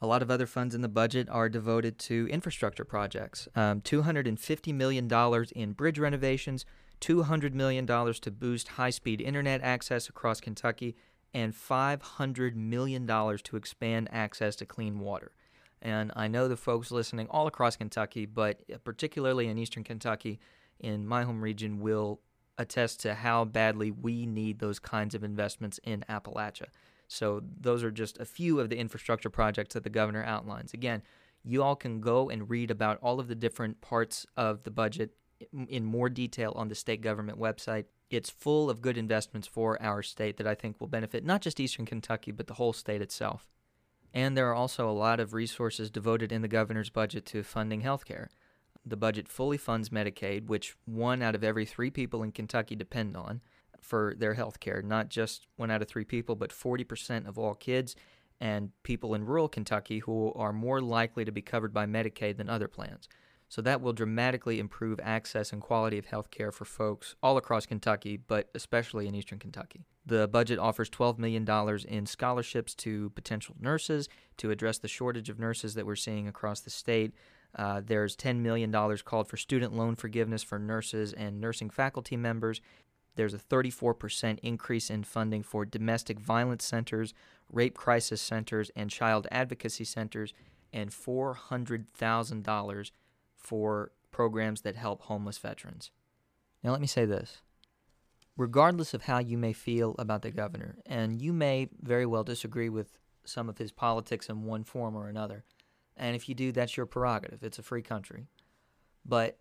A 0.00 0.06
lot 0.06 0.22
of 0.22 0.32
other 0.32 0.46
funds 0.46 0.74
in 0.74 0.80
the 0.80 0.88
budget 0.88 1.28
are 1.30 1.48
devoted 1.48 1.96
to 2.00 2.26
infrastructure 2.28 2.84
projects. 2.84 3.46
Um, 3.54 3.80
$250 3.82 4.74
million 4.74 5.08
in 5.54 5.72
bridge 5.74 5.98
renovations, 5.98 6.66
$200 7.00 7.52
million 7.52 7.86
to 7.86 8.30
boost 8.32 8.68
high 8.68 8.90
speed 8.90 9.20
internet 9.20 9.60
access 9.62 10.08
across 10.08 10.40
Kentucky, 10.40 10.96
and 11.32 11.54
$500 11.54 12.54
million 12.56 13.06
to 13.06 13.56
expand 13.56 14.08
access 14.10 14.56
to 14.56 14.66
clean 14.66 14.98
water. 14.98 15.32
And 15.82 16.12
I 16.14 16.28
know 16.28 16.46
the 16.46 16.56
folks 16.56 16.92
listening 16.92 17.26
all 17.28 17.48
across 17.48 17.76
Kentucky, 17.76 18.24
but 18.24 18.62
uh, 18.72 18.78
particularly 18.84 19.48
in 19.48 19.58
eastern 19.58 19.82
Kentucky, 19.82 20.38
in 20.78 21.06
my 21.06 21.24
home 21.24 21.42
region, 21.42 21.80
will 21.80 22.20
attest 22.56 23.00
to 23.00 23.14
how 23.14 23.44
badly 23.44 23.90
we 23.90 24.24
need 24.24 24.60
those 24.60 24.78
kinds 24.78 25.14
of 25.14 25.24
investments 25.24 25.80
in 25.82 26.04
Appalachia. 26.08 26.66
So 27.08 27.42
those 27.60 27.82
are 27.82 27.90
just 27.90 28.18
a 28.18 28.24
few 28.24 28.60
of 28.60 28.70
the 28.70 28.78
infrastructure 28.78 29.28
projects 29.28 29.74
that 29.74 29.82
the 29.82 29.90
governor 29.90 30.22
outlines. 30.24 30.72
Again, 30.72 31.02
you 31.44 31.62
all 31.62 31.74
can 31.74 32.00
go 32.00 32.30
and 32.30 32.48
read 32.48 32.70
about 32.70 32.98
all 33.02 33.18
of 33.18 33.26
the 33.26 33.34
different 33.34 33.80
parts 33.80 34.24
of 34.36 34.62
the 34.62 34.70
budget 34.70 35.10
in 35.68 35.84
more 35.84 36.08
detail 36.08 36.52
on 36.54 36.68
the 36.68 36.74
state 36.76 37.00
government 37.00 37.40
website. 37.40 37.86
It's 38.10 38.30
full 38.30 38.70
of 38.70 38.80
good 38.80 38.96
investments 38.96 39.48
for 39.48 39.82
our 39.82 40.02
state 40.02 40.36
that 40.36 40.46
I 40.46 40.54
think 40.54 40.80
will 40.80 40.86
benefit 40.86 41.24
not 41.24 41.40
just 41.40 41.58
Eastern 41.58 41.86
Kentucky, 41.86 42.30
but 42.30 42.46
the 42.46 42.54
whole 42.54 42.72
state 42.72 43.02
itself. 43.02 43.48
And 44.14 44.36
there 44.36 44.48
are 44.50 44.54
also 44.54 44.88
a 44.88 44.92
lot 44.92 45.20
of 45.20 45.32
resources 45.32 45.90
devoted 45.90 46.32
in 46.32 46.42
the 46.42 46.48
governor's 46.48 46.90
budget 46.90 47.24
to 47.26 47.42
funding 47.42 47.80
health 47.80 48.04
care. 48.04 48.30
The 48.84 48.96
budget 48.96 49.28
fully 49.28 49.56
funds 49.56 49.90
Medicaid, 49.90 50.46
which 50.46 50.76
one 50.84 51.22
out 51.22 51.34
of 51.34 51.44
every 51.44 51.64
three 51.64 51.90
people 51.90 52.22
in 52.22 52.32
Kentucky 52.32 52.74
depend 52.74 53.16
on 53.16 53.40
for 53.80 54.14
their 54.16 54.34
health 54.34 54.60
care, 54.60 54.82
not 54.82 55.08
just 55.08 55.46
one 55.56 55.70
out 55.70 55.82
of 55.82 55.88
three 55.88 56.04
people, 56.04 56.36
but 56.36 56.50
40% 56.50 57.26
of 57.26 57.38
all 57.38 57.54
kids 57.54 57.96
and 58.40 58.70
people 58.82 59.14
in 59.14 59.24
rural 59.24 59.48
Kentucky 59.48 60.00
who 60.00 60.32
are 60.34 60.52
more 60.52 60.80
likely 60.80 61.24
to 61.24 61.32
be 61.32 61.42
covered 61.42 61.72
by 61.72 61.86
Medicaid 61.86 62.36
than 62.36 62.48
other 62.48 62.68
plans. 62.68 63.08
So 63.52 63.60
that 63.60 63.82
will 63.82 63.92
dramatically 63.92 64.58
improve 64.58 64.98
access 65.02 65.52
and 65.52 65.60
quality 65.60 65.98
of 65.98 66.06
health 66.06 66.30
care 66.30 66.50
for 66.50 66.64
folks 66.64 67.16
all 67.22 67.36
across 67.36 67.66
Kentucky, 67.66 68.16
but 68.16 68.48
especially 68.54 69.06
in 69.06 69.14
eastern 69.14 69.38
Kentucky. 69.38 69.84
The 70.06 70.26
budget 70.26 70.58
offers 70.58 70.88
$12 70.88 71.18
million 71.18 71.46
in 71.86 72.06
scholarships 72.06 72.74
to 72.76 73.10
potential 73.10 73.54
nurses 73.60 74.08
to 74.38 74.50
address 74.50 74.78
the 74.78 74.88
shortage 74.88 75.28
of 75.28 75.38
nurses 75.38 75.74
that 75.74 75.84
we're 75.84 75.96
seeing 75.96 76.26
across 76.26 76.60
the 76.60 76.70
state. 76.70 77.12
Uh, 77.54 77.82
there's 77.84 78.16
$10 78.16 78.38
million 78.38 78.72
called 79.04 79.28
for 79.28 79.36
student 79.36 79.76
loan 79.76 79.96
forgiveness 79.96 80.42
for 80.42 80.58
nurses 80.58 81.12
and 81.12 81.38
nursing 81.38 81.68
faculty 81.68 82.16
members. 82.16 82.62
There's 83.16 83.34
a 83.34 83.38
34% 83.38 84.38
increase 84.42 84.88
in 84.88 85.04
funding 85.04 85.42
for 85.42 85.66
domestic 85.66 86.18
violence 86.18 86.64
centers, 86.64 87.12
rape 87.52 87.76
crisis 87.76 88.22
centers, 88.22 88.70
and 88.74 88.88
child 88.88 89.26
advocacy 89.30 89.84
centers, 89.84 90.32
and 90.72 90.88
$400,000 90.88 92.90
for 93.42 93.92
programs 94.10 94.62
that 94.62 94.76
help 94.76 95.02
homeless 95.02 95.38
veterans. 95.38 95.90
Now, 96.62 96.70
let 96.70 96.80
me 96.80 96.86
say 96.86 97.04
this. 97.04 97.42
Regardless 98.36 98.94
of 98.94 99.02
how 99.02 99.18
you 99.18 99.36
may 99.36 99.52
feel 99.52 99.94
about 99.98 100.22
the 100.22 100.30
governor, 100.30 100.78
and 100.86 101.20
you 101.20 101.32
may 101.32 101.68
very 101.80 102.06
well 102.06 102.24
disagree 102.24 102.68
with 102.68 102.98
some 103.24 103.48
of 103.48 103.58
his 103.58 103.72
politics 103.72 104.28
in 104.28 104.44
one 104.44 104.64
form 104.64 104.96
or 104.96 105.08
another, 105.08 105.44
and 105.96 106.16
if 106.16 106.28
you 106.28 106.34
do, 106.34 106.52
that's 106.52 106.76
your 106.76 106.86
prerogative. 106.86 107.42
It's 107.42 107.58
a 107.58 107.62
free 107.62 107.82
country. 107.82 108.28
But 109.04 109.38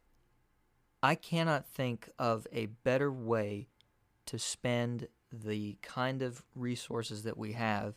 I 1.01 1.15
cannot 1.15 1.67
think 1.67 2.09
of 2.19 2.45
a 2.51 2.65
better 2.65 3.11
way 3.11 3.67
to 4.25 4.37
spend 4.37 5.07
the 5.31 5.77
kind 5.81 6.21
of 6.21 6.43
resources 6.55 7.23
that 7.23 7.37
we 7.37 7.53
have 7.53 7.95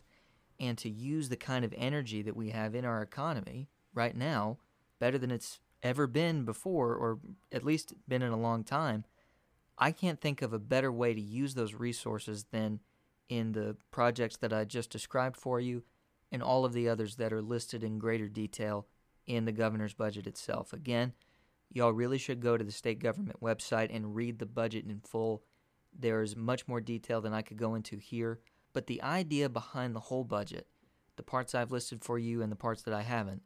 and 0.59 0.77
to 0.77 0.89
use 0.89 1.29
the 1.29 1.35
kind 1.35 1.65
of 1.65 1.73
energy 1.77 2.21
that 2.21 2.35
we 2.35 2.51
have 2.51 2.73
in 2.73 2.85
our 2.85 3.01
economy 3.01 3.67
right 3.93 4.15
now 4.15 4.57
better 4.99 5.17
than 5.17 5.31
it's 5.31 5.59
ever 5.85 6.07
been 6.07 6.43
before, 6.43 6.95
or 6.95 7.19
at 7.51 7.63
least 7.63 7.93
been 8.07 8.23
in 8.23 8.31
a 8.31 8.39
long 8.39 8.63
time, 8.63 9.05
I 9.77 9.91
can't 9.91 10.19
think 10.19 10.41
of 10.41 10.51
a 10.51 10.59
better 10.59 10.91
way 10.91 11.13
to 11.13 11.21
use 11.21 11.53
those 11.53 11.75
resources 11.75 12.45
than 12.51 12.79
in 13.29 13.51
the 13.51 13.77
projects 13.91 14.37
that 14.37 14.51
I 14.51 14.65
just 14.65 14.89
described 14.89 15.37
for 15.37 15.59
you 15.59 15.83
and 16.31 16.41
all 16.41 16.65
of 16.65 16.73
the 16.73 16.89
others 16.89 17.17
that 17.17 17.31
are 17.31 17.41
listed 17.41 17.83
in 17.83 17.99
greater 17.99 18.27
detail 18.27 18.87
in 19.27 19.45
the 19.45 19.51
governor's 19.51 19.93
budget 19.93 20.25
itself. 20.27 20.73
Again, 20.73 21.13
y'all 21.71 21.93
really 21.93 22.17
should 22.17 22.39
go 22.39 22.57
to 22.57 22.63
the 22.63 22.71
state 22.71 22.99
government 22.99 23.41
website 23.41 23.95
and 23.95 24.15
read 24.15 24.39
the 24.39 24.45
budget 24.45 24.85
in 24.85 25.01
full. 25.01 25.43
There's 25.97 26.35
much 26.35 26.67
more 26.67 26.81
detail 26.81 27.21
than 27.21 27.33
I 27.33 27.41
could 27.41 27.57
go 27.57 27.75
into 27.75 27.97
here, 27.97 28.39
but 28.73 28.87
the 28.87 29.01
idea 29.03 29.49
behind 29.49 29.95
the 29.95 30.01
whole 30.01 30.23
budget, 30.23 30.67
the 31.15 31.23
parts 31.23 31.53
I've 31.53 31.71
listed 31.71 32.03
for 32.03 32.17
you 32.17 32.41
and 32.41 32.51
the 32.51 32.57
parts 32.57 32.81
that 32.83 32.93
I 32.93 33.03
haven't, 33.03 33.43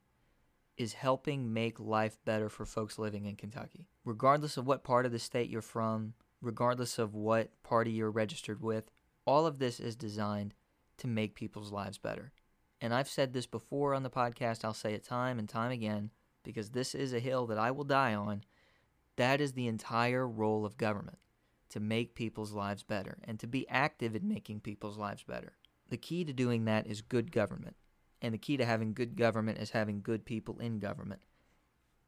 is 0.79 0.93
helping 0.93 1.53
make 1.53 1.77
life 1.77 2.17
better 2.23 2.47
for 2.47 2.65
folks 2.65 2.97
living 2.97 3.25
in 3.25 3.35
Kentucky. 3.35 3.89
Regardless 4.05 4.55
of 4.55 4.65
what 4.65 4.83
part 4.83 5.05
of 5.05 5.11
the 5.11 5.19
state 5.19 5.49
you're 5.49 5.61
from, 5.61 6.13
regardless 6.41 6.97
of 6.97 7.13
what 7.13 7.51
party 7.63 7.91
you're 7.91 8.09
registered 8.09 8.61
with, 8.61 8.89
all 9.25 9.45
of 9.45 9.59
this 9.59 9.81
is 9.81 9.97
designed 9.97 10.53
to 10.97 11.05
make 11.05 11.35
people's 11.35 11.73
lives 11.73 11.97
better. 11.97 12.31
And 12.79 12.93
I've 12.93 13.09
said 13.09 13.33
this 13.33 13.45
before 13.45 13.93
on 13.93 14.03
the 14.03 14.09
podcast, 14.09 14.63
I'll 14.63 14.73
say 14.73 14.93
it 14.93 15.03
time 15.03 15.37
and 15.37 15.49
time 15.49 15.71
again 15.71 16.11
because 16.43 16.69
this 16.69 16.95
is 16.95 17.11
a 17.13 17.19
hill 17.19 17.45
that 17.47 17.57
I 17.57 17.71
will 17.71 17.83
die 17.83 18.15
on. 18.15 18.45
That 19.17 19.41
is 19.41 19.51
the 19.51 19.67
entire 19.67 20.25
role 20.25 20.65
of 20.65 20.77
government 20.77 21.19
to 21.71 21.81
make 21.81 22.15
people's 22.15 22.53
lives 22.53 22.83
better 22.83 23.17
and 23.25 23.37
to 23.41 23.47
be 23.47 23.67
active 23.67 24.15
in 24.15 24.29
making 24.29 24.61
people's 24.61 24.97
lives 24.97 25.23
better. 25.23 25.57
The 25.89 25.97
key 25.97 26.23
to 26.23 26.31
doing 26.31 26.63
that 26.65 26.87
is 26.87 27.01
good 27.01 27.33
government. 27.33 27.75
And 28.21 28.33
the 28.33 28.37
key 28.37 28.57
to 28.57 28.65
having 28.65 28.93
good 28.93 29.15
government 29.15 29.59
is 29.59 29.71
having 29.71 30.01
good 30.01 30.25
people 30.25 30.59
in 30.59 30.79
government. 30.79 31.21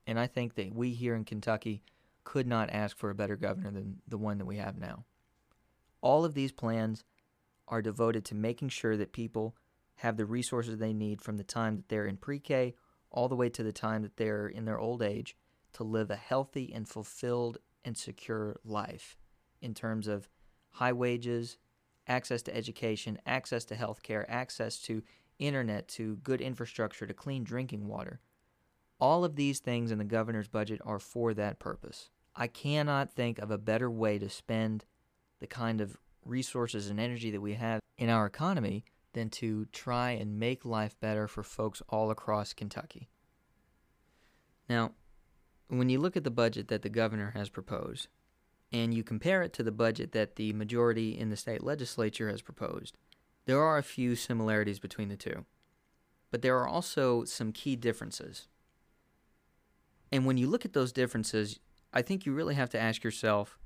And 0.05 0.19
I 0.19 0.27
think 0.27 0.55
that 0.55 0.73
we 0.75 0.91
here 0.91 1.15
in 1.15 1.25
Kentucky 1.25 1.83
could 2.23 2.47
not 2.47 2.69
ask 2.71 2.97
for 2.97 3.09
a 3.09 3.15
better 3.15 3.35
governor 3.35 3.71
than 3.71 4.01
the 4.07 4.17
one 4.17 4.37
that 4.37 4.45
we 4.45 4.57
have 4.57 4.77
now. 4.77 5.05
All 6.01 6.25
of 6.25 6.33
these 6.33 6.51
plans 6.51 7.03
are 7.67 7.81
devoted 7.81 8.25
to 8.25 8.35
making 8.35 8.69
sure 8.69 8.97
that 8.97 9.13
people 9.13 9.55
have 9.95 10.17
the 10.17 10.25
resources 10.25 10.77
they 10.77 10.93
need 10.93 11.21
from 11.21 11.37
the 11.37 11.43
time 11.43 11.77
that 11.77 11.89
they're 11.89 12.07
in 12.07 12.17
pre 12.17 12.39
K 12.39 12.75
all 13.11 13.27
the 13.27 13.35
way 13.35 13.49
to 13.49 13.63
the 13.63 13.71
time 13.71 14.01
that 14.01 14.17
they're 14.17 14.47
in 14.47 14.65
their 14.65 14.79
old 14.79 15.01
age 15.01 15.35
to 15.73 15.83
live 15.83 16.09
a 16.09 16.15
healthy 16.15 16.71
and 16.73 16.87
fulfilled 16.87 17.57
and 17.85 17.97
secure 17.97 18.59
life 18.63 19.17
in 19.61 19.73
terms 19.73 20.07
of 20.07 20.27
high 20.71 20.93
wages, 20.93 21.57
access 22.07 22.41
to 22.41 22.55
education, 22.55 23.19
access 23.25 23.65
to 23.65 23.75
health 23.75 24.01
care, 24.01 24.29
access 24.29 24.79
to 24.79 25.03
internet 25.41 25.87
to 25.89 26.17
good 26.17 26.39
infrastructure 26.39 27.05
to 27.05 27.13
clean 27.13 27.43
drinking 27.43 27.87
water. 27.87 28.21
All 28.99 29.25
of 29.25 29.35
these 29.35 29.59
things 29.59 29.91
in 29.91 29.97
the 29.97 30.03
governor's 30.03 30.47
budget 30.47 30.79
are 30.85 30.99
for 30.99 31.33
that 31.33 31.59
purpose. 31.59 32.09
I 32.35 32.47
cannot 32.47 33.11
think 33.11 33.39
of 33.39 33.51
a 33.51 33.57
better 33.57 33.89
way 33.89 34.19
to 34.19 34.29
spend 34.29 34.85
the 35.39 35.47
kind 35.47 35.81
of 35.81 35.97
resources 36.23 36.89
and 36.89 36.99
energy 36.99 37.31
that 37.31 37.41
we 37.41 37.55
have 37.55 37.81
in 37.97 38.09
our 38.09 38.25
economy 38.25 38.85
than 39.13 39.29
to 39.29 39.65
try 39.73 40.11
and 40.11 40.39
make 40.39 40.63
life 40.63 40.97
better 40.99 41.27
for 41.27 41.43
folks 41.43 41.81
all 41.89 42.11
across 42.11 42.53
Kentucky. 42.53 43.09
Now, 44.69 44.91
when 45.67 45.89
you 45.89 45.99
look 45.99 46.15
at 46.15 46.23
the 46.23 46.31
budget 46.31 46.67
that 46.69 46.81
the 46.81 46.89
governor 46.89 47.31
has 47.35 47.49
proposed, 47.49 48.07
and 48.71 48.93
you 48.93 49.03
compare 49.03 49.41
it 49.41 49.51
to 49.53 49.63
the 49.63 49.71
budget 49.71 50.13
that 50.13 50.35
the 50.35 50.53
majority 50.53 51.17
in 51.17 51.29
the 51.29 51.35
state 51.35 51.63
legislature 51.63 52.29
has 52.29 52.41
proposed, 52.41 52.97
there 53.45 53.61
are 53.61 53.77
a 53.77 53.83
few 53.83 54.15
similarities 54.15 54.79
between 54.79 55.09
the 55.09 55.15
two, 55.15 55.45
but 56.29 56.41
there 56.41 56.57
are 56.57 56.67
also 56.67 57.23
some 57.23 57.51
key 57.51 57.75
differences. 57.75 58.47
And 60.11 60.25
when 60.25 60.37
you 60.37 60.47
look 60.47 60.65
at 60.65 60.73
those 60.73 60.91
differences, 60.91 61.59
I 61.93 62.01
think 62.01 62.25
you 62.25 62.33
really 62.33 62.55
have 62.55 62.69
to 62.71 62.79
ask 62.79 63.03
yourself 63.03 63.57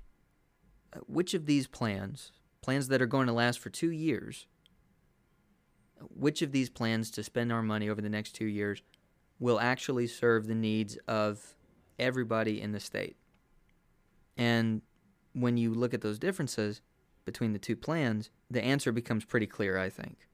uh, 0.93 0.99
which 1.07 1.33
of 1.33 1.45
these 1.45 1.67
plans, 1.67 2.31
plans 2.61 2.87
that 2.87 3.01
are 3.01 3.07
going 3.07 3.27
to 3.27 3.33
last 3.33 3.59
for 3.59 3.69
two 3.69 3.91
years, 3.91 4.47
which 6.09 6.41
of 6.41 6.51
these 6.51 6.69
plans 6.69 7.09
to 7.11 7.23
spend 7.23 7.51
our 7.51 7.61
money 7.61 7.89
over 7.89 8.01
the 8.01 8.09
next 8.09 8.33
two 8.33 8.45
years 8.45 8.81
will 9.39 9.59
actually 9.59 10.07
serve 10.07 10.47
the 10.47 10.55
needs 10.55 10.97
of 11.07 11.55
everybody 11.99 12.61
in 12.61 12.71
the 12.71 12.79
state? 12.79 13.17
And 14.37 14.81
when 15.33 15.57
you 15.57 15.73
look 15.73 15.93
at 15.93 16.01
those 16.01 16.19
differences, 16.19 16.81
between 17.25 17.53
the 17.53 17.59
two 17.59 17.75
plans, 17.75 18.29
the 18.49 18.63
answer 18.63 18.91
becomes 18.91 19.25
pretty 19.25 19.47
clear, 19.47 19.77
I 19.77 19.89
think. 19.89 20.27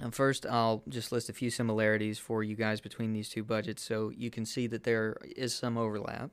And 0.00 0.14
first, 0.14 0.46
I'll 0.46 0.82
just 0.88 1.12
list 1.12 1.28
a 1.28 1.32
few 1.32 1.50
similarities 1.50 2.18
for 2.18 2.42
you 2.42 2.54
guys 2.54 2.80
between 2.80 3.12
these 3.12 3.28
two 3.28 3.42
budgets 3.42 3.82
so 3.82 4.10
you 4.16 4.30
can 4.30 4.44
see 4.44 4.66
that 4.68 4.84
there 4.84 5.16
is 5.36 5.54
some 5.54 5.76
overlap. 5.76 6.30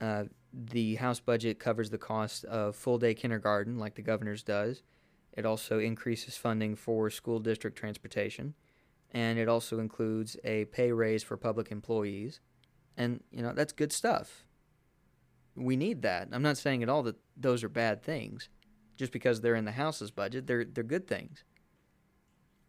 Uh, 0.00 0.24
the 0.52 0.96
House 0.96 1.20
budget 1.20 1.58
covers 1.58 1.90
the 1.90 1.98
cost 1.98 2.44
of 2.44 2.76
full 2.76 2.98
day 2.98 3.14
kindergarten, 3.14 3.78
like 3.78 3.94
the 3.94 4.02
governor's 4.02 4.42
does. 4.42 4.82
It 5.32 5.46
also 5.46 5.78
increases 5.78 6.36
funding 6.36 6.76
for 6.76 7.08
school 7.10 7.38
district 7.38 7.78
transportation, 7.78 8.54
and 9.12 9.38
it 9.38 9.48
also 9.48 9.78
includes 9.78 10.36
a 10.44 10.64
pay 10.66 10.92
raise 10.92 11.22
for 11.22 11.36
public 11.36 11.70
employees. 11.70 12.40
And, 12.96 13.22
you 13.30 13.42
know, 13.42 13.52
that's 13.52 13.72
good 13.72 13.92
stuff 13.92 14.44
we 15.56 15.76
need 15.76 16.02
that. 16.02 16.28
I'm 16.32 16.42
not 16.42 16.56
saying 16.56 16.82
at 16.82 16.88
all 16.88 17.02
that 17.04 17.16
those 17.36 17.62
are 17.62 17.68
bad 17.68 18.02
things. 18.02 18.48
Just 18.96 19.12
because 19.12 19.40
they're 19.40 19.56
in 19.56 19.64
the 19.64 19.72
house's 19.72 20.10
budget, 20.10 20.46
they're 20.46 20.64
they're 20.64 20.84
good 20.84 21.06
things. 21.06 21.44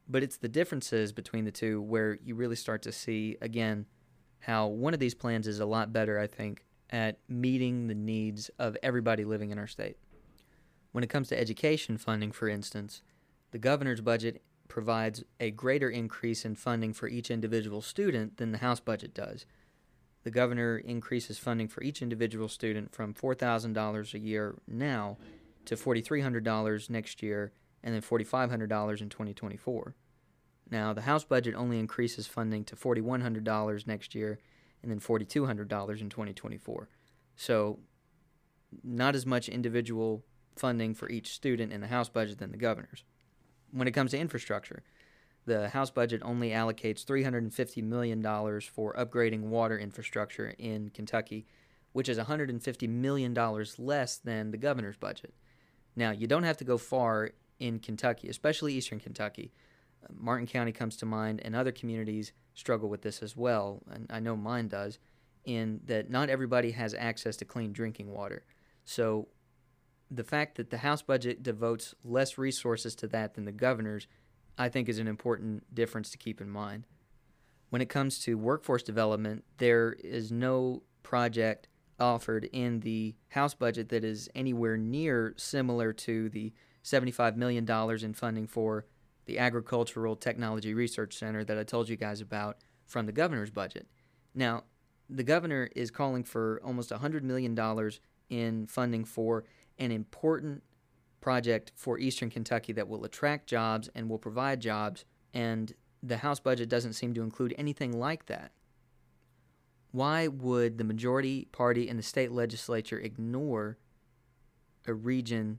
But 0.07 0.23
it's 0.23 0.37
the 0.37 0.47
differences 0.47 1.11
between 1.11 1.45
the 1.45 1.51
two 1.51 1.81
where 1.81 2.17
you 2.23 2.35
really 2.35 2.55
start 2.55 2.81
to 2.83 2.91
see 2.91 3.37
again 3.41 3.85
how 4.39 4.67
one 4.67 4.93
of 4.93 4.99
these 4.99 5.15
plans 5.15 5.47
is 5.47 5.59
a 5.59 5.65
lot 5.65 5.93
better, 5.93 6.19
I 6.19 6.27
think, 6.27 6.65
at 6.89 7.19
meeting 7.27 7.87
the 7.87 7.95
needs 7.95 8.49
of 8.59 8.77
everybody 8.83 9.25
living 9.25 9.49
in 9.49 9.57
our 9.57 9.67
state. 9.67 9.97
When 10.91 11.03
it 11.03 11.09
comes 11.09 11.27
to 11.29 11.39
education 11.39 11.97
funding, 11.97 12.31
for 12.31 12.47
instance, 12.47 13.01
the 13.51 13.57
governor's 13.57 14.01
budget 14.01 14.43
provides 14.67 15.23
a 15.39 15.51
greater 15.51 15.89
increase 15.89 16.45
in 16.45 16.55
funding 16.55 16.93
for 16.93 17.07
each 17.07 17.29
individual 17.31 17.81
student 17.81 18.37
than 18.37 18.51
the 18.51 18.59
House 18.59 18.79
budget 18.79 19.13
does 19.13 19.45
the 20.25 20.31
governor 20.31 20.79
increases 20.79 21.37
funding 21.37 21.67
for 21.67 21.83
each 21.83 22.01
individual 22.01 22.49
student 22.49 22.91
from 22.91 23.13
$4,000 23.13 24.13
a 24.13 24.19
year 24.19 24.55
now 24.67 25.17
to 25.65 25.75
$4,300 25.75 26.89
next 26.89 27.21
year 27.21 27.51
and 27.83 27.93
then 27.93 28.01
$4,500 28.01 29.01
in 29.01 29.09
2024. 29.09 29.95
Now, 30.71 30.93
the 30.93 31.01
House 31.01 31.23
budget 31.23 31.53
only 31.53 31.77
increases 31.77 32.25
funding 32.25 32.63
to 32.65 32.75
$4,100 32.75 33.85
next 33.85 34.15
year 34.15 34.39
and 34.81 34.91
then 34.91 34.99
$4,200 34.99 36.01
in 36.01 36.09
2024. 36.09 36.89
So, 37.35 37.79
not 38.83 39.13
as 39.15 39.27
much 39.27 39.47
individual 39.47 40.25
funding 40.55 40.95
for 40.95 41.07
each 41.07 41.33
student 41.33 41.71
in 41.71 41.81
the 41.81 41.87
House 41.87 42.09
budget 42.09 42.39
than 42.39 42.51
the 42.51 42.57
governor's. 42.57 43.03
When 43.71 43.87
it 43.87 43.91
comes 43.91 44.09
to 44.11 44.17
infrastructure, 44.17 44.81
the 45.45 45.69
House 45.69 45.91
budget 45.91 46.21
only 46.23 46.49
allocates 46.49 47.05
$350 47.05 47.83
million 47.83 48.21
for 48.61 48.93
upgrading 48.93 49.41
water 49.41 49.77
infrastructure 49.77 50.53
in 50.57 50.89
Kentucky, 50.89 51.45
which 51.93 52.09
is 52.09 52.17
$150 52.17 52.89
million 52.89 53.33
less 53.77 54.17
than 54.17 54.51
the 54.51 54.57
governor's 54.57 54.97
budget. 54.97 55.33
Now, 55.95 56.11
you 56.11 56.27
don't 56.27 56.43
have 56.43 56.57
to 56.57 56.63
go 56.63 56.77
far 56.77 57.31
in 57.59 57.79
Kentucky, 57.79 58.27
especially 58.27 58.73
eastern 58.73 58.99
Kentucky. 58.99 59.53
Uh, 60.03 60.07
Martin 60.17 60.47
County 60.47 60.71
comes 60.71 60.97
to 60.97 61.05
mind, 61.05 61.41
and 61.43 61.55
other 61.55 61.71
communities 61.71 62.33
struggle 62.53 62.89
with 62.89 63.01
this 63.01 63.21
as 63.21 63.37
well. 63.37 63.81
And 63.89 64.07
I 64.09 64.19
know 64.19 64.35
mine 64.35 64.67
does, 64.67 64.99
in 65.45 65.81
that 65.85 66.09
not 66.09 66.29
everybody 66.29 66.71
has 66.71 66.93
access 66.93 67.37
to 67.37 67.45
clean 67.45 67.71
drinking 67.71 68.11
water. 68.11 68.43
So 68.83 69.27
the 70.11 70.23
fact 70.23 70.57
that 70.57 70.69
the 70.69 70.79
House 70.79 71.01
budget 71.01 71.43
devotes 71.43 71.95
less 72.03 72.37
resources 72.37 72.95
to 72.95 73.07
that 73.07 73.35
than 73.35 73.45
the 73.45 73.51
governor's, 73.51 74.07
I 74.57 74.69
think, 74.69 74.89
is 74.89 74.99
an 74.99 75.07
important 75.07 75.73
difference 75.73 76.09
to 76.11 76.17
keep 76.17 76.41
in 76.41 76.49
mind. 76.49 76.85
When 77.69 77.81
it 77.81 77.89
comes 77.89 78.19
to 78.19 78.37
workforce 78.37 78.83
development, 78.83 79.43
there 79.57 79.93
is 80.03 80.31
no 80.31 80.83
project 81.03 81.67
offered 81.99 82.45
in 82.51 82.81
the 82.81 83.15
House 83.29 83.53
budget 83.53 83.89
that 83.89 84.03
is 84.03 84.29
anywhere 84.35 84.77
near 84.77 85.33
similar 85.37 85.93
to 85.93 86.29
the 86.29 86.53
$75 86.83 87.35
million 87.35 87.69
in 88.03 88.13
funding 88.13 88.47
for 88.47 88.85
the 89.25 89.39
Agricultural 89.39 90.15
Technology 90.15 90.73
Research 90.73 91.17
Center 91.17 91.43
that 91.43 91.57
I 91.57 91.63
told 91.63 91.89
you 91.89 91.95
guys 91.95 92.21
about 92.21 92.57
from 92.85 93.05
the 93.05 93.11
governor's 93.11 93.49
budget. 93.49 93.87
Now, 94.33 94.63
the 95.09 95.23
governor 95.23 95.69
is 95.75 95.91
calling 95.91 96.23
for 96.23 96.61
almost 96.63 96.91
$100 96.91 97.23
million 97.23 97.57
in 98.29 98.67
funding 98.67 99.05
for 99.05 99.45
an 99.77 99.91
important 99.91 100.63
project 101.25 101.71
for 101.75 101.97
Eastern 101.97 102.29
Kentucky 102.29 102.71
that 102.71 102.87
will 102.87 103.03
attract 103.03 103.47
jobs 103.47 103.89
and 103.95 104.07
will 104.07 104.19
provide 104.19 104.59
jobs, 104.59 105.05
and 105.33 105.73
the 106.03 106.17
House 106.17 106.39
budget 106.39 106.69
doesn't 106.69 106.93
seem 106.93 107.15
to 107.15 107.23
include 107.23 107.55
anything 107.57 107.99
like 107.99 108.27
that. 108.27 108.51
Why 109.91 110.27
would 110.27 110.77
the 110.77 110.83
majority 110.83 111.47
party 111.51 111.89
in 111.89 111.97
the 111.97 112.03
state 112.03 112.31
legislature 112.31 112.99
ignore 112.99 113.79
a 114.85 114.93
region 114.93 115.57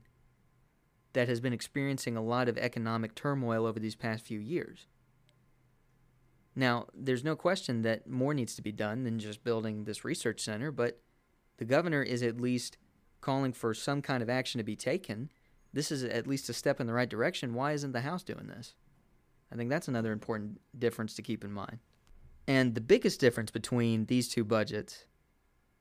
that 1.11 1.27
has 1.27 1.41
been 1.41 1.51
experiencing 1.51 2.15
a 2.15 2.23
lot 2.23 2.47
of 2.47 2.57
economic 2.57 3.13
turmoil 3.13 3.65
over 3.65 3.77
these 3.77 3.93
past 3.93 4.23
few 4.23 4.39
years? 4.39 4.87
Now, 6.55 6.85
there's 6.93 7.25
no 7.25 7.35
question 7.35 7.81
that 7.81 8.07
more 8.09 8.33
needs 8.33 8.55
to 8.55 8.61
be 8.61 8.71
done 8.71 9.03
than 9.03 9.19
just 9.19 9.43
building 9.43 9.83
this 9.83 10.05
research 10.05 10.39
center, 10.39 10.71
but 10.71 11.01
the 11.57 11.65
governor 11.65 12.03
is 12.03 12.23
at 12.23 12.39
least 12.39 12.77
calling 13.19 13.51
for 13.51 13.73
some 13.73 14.01
kind 14.01 14.23
of 14.23 14.29
action 14.29 14.59
to 14.59 14.63
be 14.63 14.77
taken. 14.77 15.29
This 15.73 15.91
is 15.91 16.03
at 16.03 16.27
least 16.27 16.49
a 16.49 16.53
step 16.53 16.79
in 16.79 16.87
the 16.87 16.93
right 16.93 17.09
direction. 17.09 17.53
Why 17.53 17.73
isn't 17.73 17.91
the 17.91 18.01
House 18.01 18.23
doing 18.23 18.47
this? 18.47 18.75
I 19.51 19.55
think 19.55 19.69
that's 19.69 19.87
another 19.87 20.11
important 20.11 20.59
difference 20.77 21.13
to 21.15 21.21
keep 21.21 21.43
in 21.43 21.51
mind. 21.51 21.79
And 22.47 22.75
the 22.75 22.81
biggest 22.81 23.19
difference 23.19 23.51
between 23.51 24.05
these 24.05 24.29
two 24.29 24.43
budgets 24.43 25.05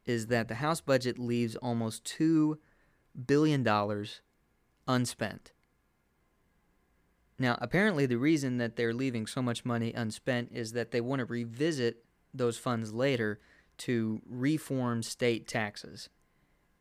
is 0.05 0.27
that 0.27 0.49
the 0.49 0.57
House 0.57 0.81
budget 0.81 1.19
leaves 1.19 1.57
almost 1.57 2.05
$2 2.19 2.59
billion 3.27 3.67
unspent. 4.87 5.53
Now, 7.39 7.59
apparently, 7.61 8.07
the 8.07 8.17
reason 8.17 8.57
that 8.59 8.77
they're 8.77 8.95
leaving 8.95 9.27
so 9.27 9.43
much 9.43 9.65
money 9.65 9.93
unspent 9.93 10.51
is 10.53 10.73
that 10.73 10.91
they 10.91 11.01
want 11.01 11.21
to 11.21 11.27
revisit 11.27 12.05
those 12.33 12.57
funds 12.57 12.93
later 12.95 13.41
to 13.79 14.23
reform 14.27 15.03
state 15.03 15.47
taxes. 15.47 16.09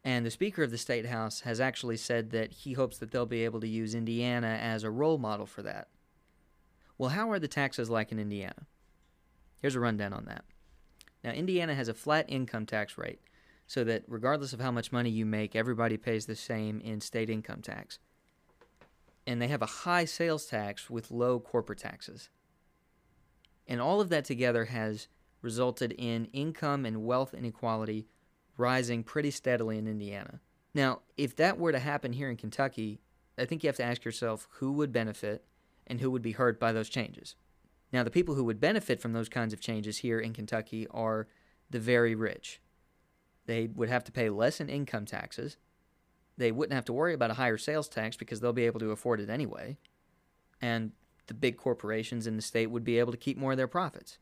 And 0.05 0.23
the 0.23 0.31
Speaker 0.31 0.61
of 0.61 0.69
the 0.69 0.77
State 0.77 1.07
House 1.07 1.41
has 1.41 1.59
actually 1.59 1.97
said 1.97 2.29
that 2.29 2.53
he 2.53 2.73
hopes 2.73 2.99
that 2.99 3.09
they'll 3.09 3.25
be 3.25 3.43
able 3.43 3.59
to 3.59 3.67
use 3.67 3.95
Indiana 3.95 4.59
as 4.61 4.83
a 4.83 4.91
role 4.91 5.17
model 5.17 5.47
for 5.47 5.63
that. 5.63 5.87
Well, 6.99 7.09
how 7.09 7.31
are 7.31 7.39
the 7.39 7.47
taxes 7.47 7.89
like 7.89 8.11
in 8.11 8.19
Indiana? 8.19 8.67
Here's 9.63 9.75
a 9.75 9.79
rundown 9.79 10.13
on 10.13 10.25
that. 10.25 10.45
Now, 11.23 11.31
Indiana 11.31 11.73
has 11.73 11.87
a 11.87 11.93
flat 11.95 12.25
income 12.29 12.67
tax 12.67 12.99
rate, 12.99 13.19
so 13.65 13.83
that 13.83 14.03
regardless 14.07 14.53
of 14.53 14.61
how 14.61 14.69
much 14.69 14.91
money 14.91 15.09
you 15.09 15.25
make, 15.25 15.55
everybody 15.55 15.97
pays 15.97 16.27
the 16.27 16.35
same 16.35 16.79
in 16.81 17.01
state 17.01 17.31
income 17.31 17.63
tax. 17.63 17.97
And 19.25 19.41
they 19.41 19.47
have 19.47 19.63
a 19.63 19.65
high 19.65 20.05
sales 20.05 20.45
tax 20.45 20.87
with 20.87 21.09
low 21.09 21.39
corporate 21.39 21.79
taxes. 21.79 22.29
And 23.67 23.81
all 23.81 23.99
of 24.01 24.09
that 24.09 24.23
together 24.23 24.65
has 24.65 25.07
resulted 25.41 25.93
in 25.97 26.25
income 26.25 26.85
and 26.85 27.03
wealth 27.03 27.33
inequality 27.33 28.05
rising 28.57 29.03
pretty 29.03 29.31
steadily 29.31 29.77
in 29.77 29.87
Indiana. 29.87 30.39
Now, 30.73 31.01
if 31.17 31.35
that 31.37 31.57
were 31.57 31.71
to 31.71 31.79
happen 31.79 32.13
here 32.13 32.29
in 32.29 32.37
Kentucky, 32.37 32.99
I 33.37 33.45
think 33.45 33.63
you 33.63 33.67
have 33.67 33.77
to 33.77 33.83
ask 33.83 34.03
yourself 34.03 34.47
who 34.51 34.71
would 34.73 34.91
benefit 34.91 35.45
and 35.87 36.01
who 36.01 36.11
would 36.11 36.21
be 36.21 36.33
hurt 36.33 36.59
by 36.59 36.71
those 36.71 36.89
changes. 36.89 37.35
Now, 37.91 38.03
the 38.03 38.11
people 38.11 38.35
who 38.35 38.43
would 38.43 38.59
benefit 38.59 38.99
from 38.99 39.13
those 39.13 39.29
kinds 39.29 39.53
of 39.53 39.59
changes 39.59 39.99
here 39.99 40.19
in 40.19 40.33
Kentucky 40.33 40.87
are 40.91 41.27
the 41.69 41.79
very 41.79 42.15
rich. 42.15 42.61
They 43.45 43.67
would 43.67 43.89
have 43.89 44.03
to 44.05 44.11
pay 44.11 44.29
less 44.29 44.59
in 44.59 44.69
income 44.69 45.05
taxes. 45.05 45.57
They 46.37 46.51
wouldn't 46.51 46.75
have 46.75 46.85
to 46.85 46.93
worry 46.93 47.13
about 47.13 47.31
a 47.31 47.35
higher 47.35 47.57
sales 47.57 47.87
tax 47.87 48.17
because 48.17 48.39
they'll 48.39 48.53
be 48.53 48.65
able 48.65 48.79
to 48.81 48.91
afford 48.91 49.21
it 49.21 49.29
anyway. 49.29 49.77
And 50.61 50.91
the 51.27 51.33
big 51.33 51.57
corporations 51.57 52.27
in 52.27 52.35
the 52.35 52.41
state 52.41 52.67
would 52.67 52.83
be 52.83 52.99
able 52.99 53.11
to 53.11 53.17
keep 53.17 53.37
more 53.37 53.51
of 53.51 53.57
their 53.57 53.67
profits. 53.67 54.17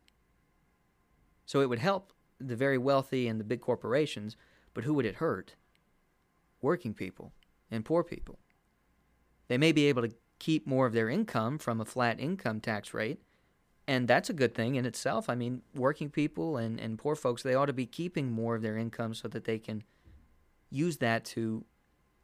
So 1.46 1.62
it 1.62 1.70
would 1.70 1.80
help 1.80 2.13
the 2.48 2.56
very 2.56 2.78
wealthy 2.78 3.28
and 3.28 3.40
the 3.40 3.46
big 3.46 3.62
corporations, 3.62 4.36
but 4.74 4.84
who 4.84 4.94
would 4.94 5.06
it 5.06 5.16
hurt? 5.16 5.56
Working 6.62 6.94
people 6.94 7.32
and 7.70 7.86
poor 7.86 8.04
people. 8.04 8.40
They 9.48 9.58
may 9.58 9.72
be 9.72 9.86
able 9.88 10.02
to 10.04 10.16
keep 10.40 10.66
more 10.66 10.86
of 10.86 10.94
their 10.94 11.10
income 11.10 11.58
from 11.58 11.80
a 11.80 11.86
flat 11.86 12.20
income 12.20 12.60
tax 12.60 12.94
rate, 12.94 13.22
and 13.88 14.08
that's 14.08 14.30
a 14.30 14.34
good 14.34 14.56
thing 14.56 14.76
in 14.76 14.86
itself. 14.86 15.30
I 15.30 15.36
mean, 15.36 15.62
working 15.76 16.10
people 16.10 16.58
and, 16.58 16.80
and 16.80 16.98
poor 16.98 17.16
folks, 17.16 17.44
they 17.44 17.56
ought 17.56 17.66
to 17.66 17.74
be 17.74 17.86
keeping 17.86 18.32
more 18.32 18.56
of 18.56 18.62
their 18.62 18.78
income 18.78 19.14
so 19.14 19.28
that 19.28 19.44
they 19.44 19.60
can 19.60 19.84
use 20.70 20.98
that 20.98 21.26
to 21.26 21.66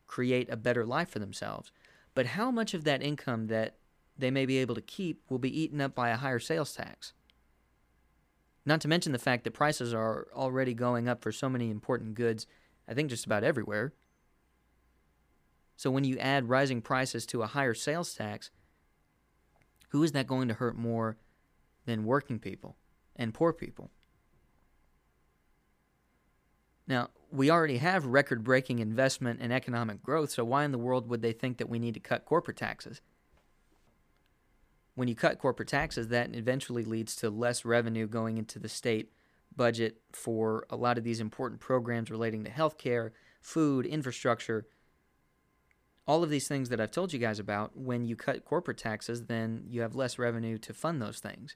create 0.08 0.50
a 0.52 0.58
better 0.58 0.86
life 0.86 1.10
for 1.10 1.20
themselves. 1.20 1.72
But 2.16 2.28
how 2.28 2.50
much 2.50 2.74
of 2.74 2.84
that 2.86 3.04
income 3.04 3.48
that 3.48 3.76
they 4.18 4.32
may 4.32 4.46
be 4.46 4.58
able 4.58 4.76
to 4.76 4.82
keep 4.82 5.22
will 5.30 5.40
be 5.40 5.62
eaten 5.62 5.80
up 5.82 5.94
by 5.94 6.10
a 6.10 6.18
higher 6.18 6.40
sales 6.40 6.74
tax? 6.74 7.14
Not 8.66 8.82
to 8.82 8.88
mention 8.88 9.12
the 9.12 9.20
fact 9.20 9.44
that 9.44 9.54
prices 9.54 9.94
are 9.94 10.28
already 10.34 10.74
going 10.74 11.08
up 11.08 11.22
for 11.22 11.32
so 11.32 11.50
many 11.50 11.70
important 11.70 12.16
goods, 12.16 12.46
I 12.88 12.94
think 12.94 13.10
just 13.10 13.26
about 13.26 13.44
everywhere. 13.44 13.94
So 15.76 15.90
when 15.90 16.04
you 16.04 16.18
add 16.18 16.50
rising 16.50 16.82
prices 16.82 17.26
to 17.28 17.42
a 17.42 17.48
higher 17.48 17.74
sales 17.74 18.14
tax, 18.14 18.52
who 19.90 20.04
is 20.04 20.12
that 20.12 20.28
going 20.28 20.48
to 20.50 20.54
hurt 20.54 20.78
more 20.78 21.18
than 21.86 22.06
working 22.06 22.40
people 22.40 22.76
and 23.16 23.34
poor 23.34 23.54
people? 23.54 23.90
Now, 26.88 27.10
we 27.32 27.52
already 27.52 27.78
have 27.78 28.06
record 28.08 28.44
breaking 28.44 28.80
investment 28.80 29.40
and 29.42 29.54
economic 29.54 30.02
growth, 30.02 30.32
so 30.32 30.44
why 30.44 30.66
in 30.66 30.72
the 30.72 30.78
world 30.80 31.08
would 31.08 31.22
they 31.22 31.32
think 31.32 31.58
that 31.60 31.70
we 31.70 31.78
need 31.78 31.94
to 31.94 32.00
cut 32.00 32.26
corporate 32.26 32.58
taxes? 32.58 33.02
When 35.00 35.08
you 35.08 35.16
cut 35.16 35.40
corporate 35.40 35.70
taxes, 35.70 36.10
that 36.10 36.36
eventually 36.36 36.84
leads 36.84 37.16
to 37.16 37.30
less 37.30 37.64
revenue 37.64 38.06
going 38.06 38.38
into 38.38 38.60
the 38.60 38.68
state 38.68 39.14
budget 39.56 40.02
for 40.12 40.66
a 40.70 40.76
lot 40.76 40.98
of 40.98 41.06
these 41.06 41.22
important 41.22 41.62
programs 41.62 42.12
relating 42.12 42.44
to 42.44 42.52
healthcare, 42.52 43.12
food, 43.40 43.86
infrastructure, 43.86 44.68
all 46.06 46.22
of 46.22 46.30
these 46.30 46.50
things 46.50 46.68
that 46.68 46.82
I've 46.82 46.92
told 46.92 47.14
you 47.14 47.20
guys 47.20 47.40
about. 47.40 47.78
When 47.78 48.04
you 48.04 48.18
cut 48.18 48.44
corporate 48.44 48.78
taxes, 48.78 49.28
then 49.28 49.64
you 49.70 49.80
have 49.80 49.96
less 49.96 50.20
revenue 50.20 50.58
to 50.58 50.74
fund 50.74 51.02
those 51.02 51.20
things. 51.20 51.56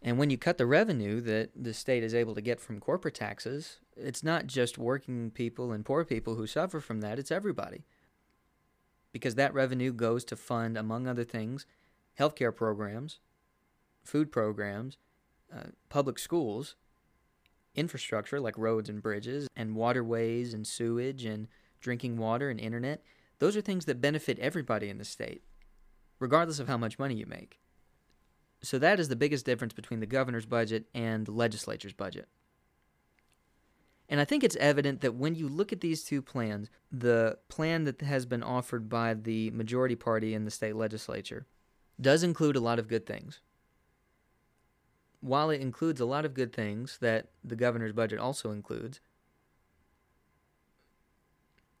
And 0.00 0.18
when 0.18 0.30
you 0.30 0.38
cut 0.38 0.58
the 0.58 0.66
revenue 0.66 1.20
that 1.22 1.50
the 1.56 1.74
state 1.74 2.04
is 2.04 2.14
able 2.14 2.36
to 2.36 2.40
get 2.40 2.60
from 2.60 2.78
corporate 2.78 3.16
taxes, 3.16 3.80
it's 3.96 4.22
not 4.22 4.46
just 4.46 4.78
working 4.78 5.32
people 5.32 5.72
and 5.72 5.84
poor 5.84 6.04
people 6.04 6.36
who 6.36 6.46
suffer 6.46 6.78
from 6.78 7.00
that, 7.00 7.18
it's 7.18 7.32
everybody 7.32 7.86
because 9.12 9.34
that 9.34 9.54
revenue 9.54 9.92
goes 9.92 10.24
to 10.24 10.36
fund, 10.36 10.76
among 10.76 11.06
other 11.06 11.24
things, 11.24 11.66
healthcare 12.18 12.54
programs, 12.54 13.20
food 14.02 14.32
programs, 14.32 14.96
uh, 15.54 15.68
public 15.88 16.18
schools, 16.18 16.76
infrastructure 17.74 18.40
like 18.40 18.58
roads 18.58 18.88
and 18.88 19.02
bridges, 19.02 19.48
and 19.54 19.76
waterways 19.76 20.54
and 20.54 20.66
sewage 20.66 21.24
and 21.24 21.48
drinking 21.80 22.16
water 22.16 22.50
and 22.50 22.60
internet. 22.60 23.02
Those 23.38 23.56
are 23.56 23.60
things 23.60 23.84
that 23.86 24.00
benefit 24.00 24.38
everybody 24.38 24.88
in 24.88 24.98
the 24.98 25.04
state, 25.04 25.42
regardless 26.18 26.58
of 26.58 26.68
how 26.68 26.78
much 26.78 26.98
money 26.98 27.14
you 27.14 27.26
make. 27.26 27.58
So 28.62 28.78
that 28.78 29.00
is 29.00 29.08
the 29.08 29.16
biggest 29.16 29.44
difference 29.44 29.72
between 29.72 30.00
the 30.00 30.06
governor's 30.06 30.46
budget 30.46 30.84
and 30.94 31.26
the 31.26 31.32
legislature's 31.32 31.92
budget. 31.92 32.28
And 34.12 34.20
I 34.20 34.26
think 34.26 34.44
it's 34.44 34.56
evident 34.56 35.00
that 35.00 35.14
when 35.14 35.34
you 35.34 35.48
look 35.48 35.72
at 35.72 35.80
these 35.80 36.04
two 36.04 36.20
plans, 36.20 36.68
the 36.92 37.38
plan 37.48 37.84
that 37.84 38.02
has 38.02 38.26
been 38.26 38.42
offered 38.42 38.90
by 38.90 39.14
the 39.14 39.50
majority 39.52 39.96
party 39.96 40.34
in 40.34 40.44
the 40.44 40.50
state 40.50 40.76
legislature 40.76 41.46
does 41.98 42.22
include 42.22 42.54
a 42.54 42.60
lot 42.60 42.78
of 42.78 42.88
good 42.88 43.06
things. 43.06 43.40
While 45.22 45.48
it 45.48 45.62
includes 45.62 45.98
a 45.98 46.04
lot 46.04 46.26
of 46.26 46.34
good 46.34 46.52
things 46.52 46.98
that 47.00 47.30
the 47.42 47.56
governor's 47.56 47.94
budget 47.94 48.18
also 48.18 48.50
includes, 48.50 49.00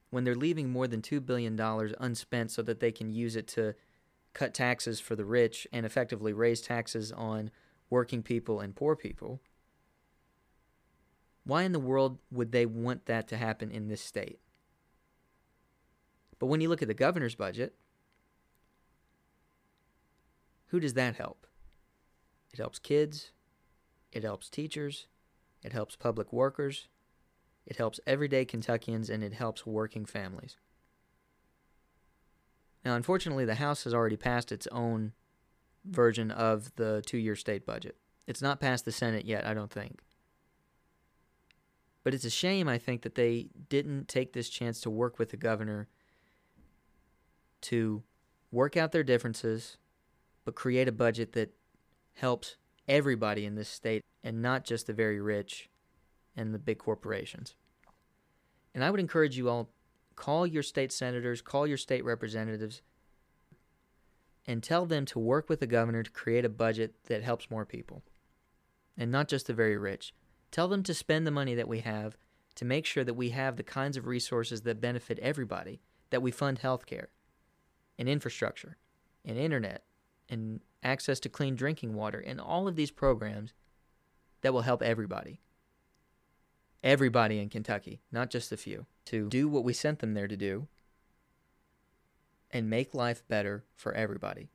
when 0.08 0.24
they're 0.24 0.34
leaving 0.34 0.70
more 0.70 0.88
than 0.88 1.02
$2 1.02 1.26
billion 1.26 1.60
unspent 2.00 2.50
so 2.50 2.62
that 2.62 2.80
they 2.80 2.92
can 2.92 3.12
use 3.12 3.36
it 3.36 3.46
to 3.48 3.74
cut 4.32 4.54
taxes 4.54 5.00
for 5.00 5.14
the 5.14 5.26
rich 5.26 5.66
and 5.70 5.84
effectively 5.84 6.32
raise 6.32 6.62
taxes 6.62 7.12
on 7.12 7.50
working 7.90 8.22
people 8.22 8.58
and 8.58 8.74
poor 8.74 8.96
people, 8.96 9.42
why 11.44 11.62
in 11.62 11.72
the 11.72 11.80
world 11.80 12.18
would 12.30 12.52
they 12.52 12.66
want 12.66 13.06
that 13.06 13.28
to 13.28 13.36
happen 13.36 13.70
in 13.70 13.88
this 13.88 14.02
state? 14.02 14.40
But 16.38 16.46
when 16.46 16.60
you 16.60 16.68
look 16.68 16.82
at 16.82 16.88
the 16.88 16.94
governor's 16.94 17.34
budget, 17.34 17.74
Who 20.72 20.80
does 20.80 20.94
that 20.94 21.16
help? 21.16 21.46
It 22.50 22.58
helps 22.58 22.78
kids, 22.78 23.30
it 24.10 24.24
helps 24.24 24.48
teachers, 24.48 25.06
it 25.62 25.74
helps 25.74 25.96
public 25.96 26.32
workers, 26.32 26.88
it 27.66 27.76
helps 27.76 28.00
everyday 28.06 28.46
Kentuckians, 28.46 29.10
and 29.10 29.22
it 29.22 29.34
helps 29.34 29.66
working 29.66 30.06
families. 30.06 30.56
Now, 32.86 32.96
unfortunately, 32.96 33.44
the 33.44 33.56
House 33.56 33.84
has 33.84 33.92
already 33.92 34.16
passed 34.16 34.50
its 34.50 34.66
own 34.68 35.12
version 35.84 36.30
of 36.30 36.74
the 36.76 37.02
two 37.04 37.18
year 37.18 37.36
state 37.36 37.66
budget. 37.66 37.98
It's 38.26 38.40
not 38.40 38.58
passed 38.58 38.86
the 38.86 38.92
Senate 38.92 39.26
yet, 39.26 39.46
I 39.46 39.52
don't 39.52 39.70
think. 39.70 40.00
But 42.04 42.14
it's 42.14 42.24
a 42.24 42.30
shame, 42.30 42.68
I 42.68 42.78
think, 42.78 43.02
that 43.02 43.14
they 43.14 43.48
didn't 43.68 44.08
take 44.08 44.32
this 44.32 44.48
chance 44.48 44.80
to 44.80 44.90
work 44.90 45.18
with 45.18 45.30
the 45.30 45.36
governor 45.36 45.88
to 47.62 48.02
work 48.50 48.76
out 48.76 48.92
their 48.92 49.04
differences, 49.04 49.76
but 50.44 50.54
create 50.54 50.88
a 50.88 50.92
budget 50.92 51.32
that 51.32 51.54
helps 52.14 52.56
everybody 52.88 53.46
in 53.46 53.54
this 53.54 53.68
state 53.68 54.02
and 54.22 54.42
not 54.42 54.64
just 54.64 54.86
the 54.86 54.92
very 54.92 55.20
rich 55.20 55.70
and 56.36 56.52
the 56.52 56.58
big 56.58 56.78
corporations. 56.78 57.54
And 58.74 58.84
I 58.84 58.90
would 58.90 59.00
encourage 59.00 59.36
you 59.36 59.48
all 59.48 59.70
call 60.16 60.46
your 60.46 60.62
state 60.62 60.92
senators, 60.92 61.40
call 61.40 61.66
your 61.66 61.76
state 61.76 62.04
representatives 62.04 62.82
and 64.46 64.62
tell 64.62 64.86
them 64.86 65.04
to 65.06 65.18
work 65.18 65.48
with 65.48 65.60
the 65.60 65.66
governor 65.66 66.02
to 66.02 66.10
create 66.10 66.44
a 66.44 66.48
budget 66.48 66.94
that 67.04 67.22
helps 67.22 67.50
more 67.50 67.64
people 67.64 68.02
and 68.96 69.10
not 69.10 69.28
just 69.28 69.46
the 69.46 69.54
very 69.54 69.76
rich. 69.76 70.14
Tell 70.52 70.68
them 70.68 70.84
to 70.84 70.94
spend 70.94 71.26
the 71.26 71.32
money 71.32 71.56
that 71.56 71.66
we 71.66 71.80
have 71.80 72.16
to 72.54 72.64
make 72.64 72.86
sure 72.86 73.02
that 73.02 73.14
we 73.14 73.30
have 73.30 73.56
the 73.56 73.62
kinds 73.62 73.96
of 73.96 74.06
resources 74.06 74.60
that 74.62 74.80
benefit 74.80 75.18
everybody, 75.18 75.80
that 76.10 76.22
we 76.22 76.30
fund 76.30 76.60
healthcare 76.60 77.06
and 77.98 78.08
infrastructure 78.08 78.76
and 79.24 79.38
internet 79.38 79.84
and 80.28 80.60
access 80.82 81.18
to 81.20 81.28
clean 81.28 81.56
drinking 81.56 81.94
water 81.94 82.20
and 82.20 82.40
all 82.40 82.68
of 82.68 82.76
these 82.76 82.90
programs 82.90 83.54
that 84.42 84.52
will 84.52 84.62
help 84.62 84.82
everybody. 84.82 85.40
Everybody 86.84 87.38
in 87.38 87.48
Kentucky, 87.48 88.02
not 88.10 88.28
just 88.28 88.52
a 88.52 88.56
few, 88.56 88.86
to 89.06 89.28
do 89.28 89.48
what 89.48 89.64
we 89.64 89.72
sent 89.72 90.00
them 90.00 90.14
there 90.14 90.28
to 90.28 90.36
do 90.36 90.66
and 92.50 92.68
make 92.68 92.92
life 92.92 93.22
better 93.28 93.64
for 93.74 93.94
everybody. 93.94 94.50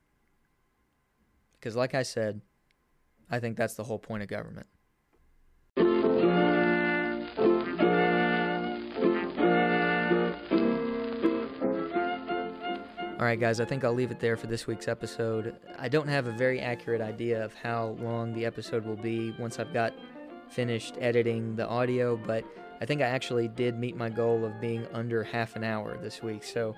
Because, 1.54 1.74
like 1.74 1.94
I 1.94 2.02
said, 2.04 2.42
I 3.28 3.40
think 3.40 3.56
that's 3.56 3.74
the 3.74 3.84
whole 3.84 3.98
point 3.98 4.22
of 4.22 4.28
government. 4.28 4.68
All 13.18 13.24
right, 13.24 13.40
guys, 13.40 13.58
I 13.58 13.64
think 13.64 13.84
I'll 13.84 13.94
leave 13.94 14.12
it 14.12 14.20
there 14.20 14.36
for 14.36 14.46
this 14.46 14.68
week's 14.68 14.86
episode. 14.86 15.56
I 15.76 15.88
don't 15.88 16.06
have 16.06 16.28
a 16.28 16.32
very 16.32 16.60
accurate 16.60 17.00
idea 17.00 17.44
of 17.44 17.52
how 17.52 17.96
long 17.98 18.32
the 18.32 18.46
episode 18.46 18.86
will 18.86 18.94
be 18.94 19.34
once 19.40 19.58
I've 19.58 19.72
got 19.72 19.92
finished 20.48 20.94
editing 21.00 21.56
the 21.56 21.66
audio, 21.66 22.16
but 22.16 22.44
I 22.80 22.86
think 22.86 23.02
I 23.02 23.06
actually 23.06 23.48
did 23.48 23.76
meet 23.76 23.96
my 23.96 24.08
goal 24.08 24.44
of 24.44 24.60
being 24.60 24.86
under 24.92 25.24
half 25.24 25.56
an 25.56 25.64
hour 25.64 25.98
this 26.00 26.22
week. 26.22 26.44
So 26.44 26.76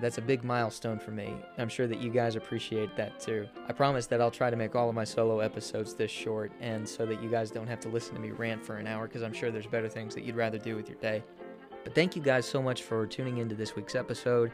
that's 0.00 0.18
a 0.18 0.22
big 0.22 0.44
milestone 0.44 1.00
for 1.00 1.10
me. 1.10 1.34
I'm 1.58 1.68
sure 1.68 1.88
that 1.88 1.98
you 1.98 2.10
guys 2.10 2.36
appreciate 2.36 2.94
that 2.94 3.18
too. 3.18 3.48
I 3.68 3.72
promise 3.72 4.06
that 4.06 4.20
I'll 4.20 4.30
try 4.30 4.48
to 4.48 4.56
make 4.56 4.76
all 4.76 4.88
of 4.88 4.94
my 4.94 5.02
solo 5.02 5.40
episodes 5.40 5.94
this 5.94 6.12
short 6.12 6.52
and 6.60 6.88
so 6.88 7.04
that 7.04 7.20
you 7.20 7.28
guys 7.28 7.50
don't 7.50 7.66
have 7.66 7.80
to 7.80 7.88
listen 7.88 8.14
to 8.14 8.20
me 8.20 8.30
rant 8.30 8.64
for 8.64 8.76
an 8.76 8.86
hour 8.86 9.08
because 9.08 9.24
I'm 9.24 9.32
sure 9.32 9.50
there's 9.50 9.66
better 9.66 9.88
things 9.88 10.14
that 10.14 10.22
you'd 10.22 10.36
rather 10.36 10.56
do 10.56 10.76
with 10.76 10.88
your 10.88 10.98
day. 10.98 11.24
But 11.82 11.96
thank 11.96 12.14
you 12.14 12.22
guys 12.22 12.46
so 12.46 12.62
much 12.62 12.84
for 12.84 13.08
tuning 13.08 13.38
into 13.38 13.56
this 13.56 13.74
week's 13.74 13.96
episode. 13.96 14.52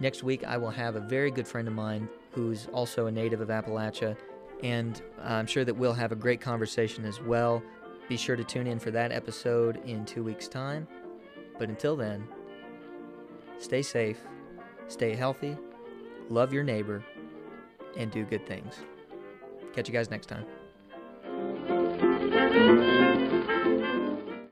Next 0.00 0.22
week, 0.22 0.44
I 0.44 0.56
will 0.56 0.70
have 0.70 0.96
a 0.96 1.00
very 1.00 1.30
good 1.30 1.46
friend 1.48 1.66
of 1.66 1.74
mine 1.74 2.08
who's 2.32 2.68
also 2.72 3.06
a 3.06 3.12
native 3.12 3.40
of 3.40 3.48
Appalachia, 3.48 4.16
and 4.62 5.02
I'm 5.22 5.46
sure 5.46 5.64
that 5.64 5.74
we'll 5.74 5.92
have 5.92 6.12
a 6.12 6.16
great 6.16 6.40
conversation 6.40 7.04
as 7.04 7.20
well. 7.20 7.62
Be 8.08 8.16
sure 8.16 8.36
to 8.36 8.44
tune 8.44 8.66
in 8.66 8.78
for 8.78 8.90
that 8.92 9.12
episode 9.12 9.84
in 9.84 10.04
two 10.04 10.22
weeks' 10.22 10.48
time. 10.48 10.86
But 11.58 11.68
until 11.68 11.96
then, 11.96 12.28
stay 13.58 13.82
safe, 13.82 14.18
stay 14.86 15.14
healthy, 15.14 15.56
love 16.30 16.52
your 16.52 16.62
neighbor, 16.62 17.04
and 17.96 18.10
do 18.10 18.24
good 18.24 18.46
things. 18.46 18.76
Catch 19.74 19.88
you 19.88 19.92
guys 19.92 20.10
next 20.10 20.26
time. 20.26 20.46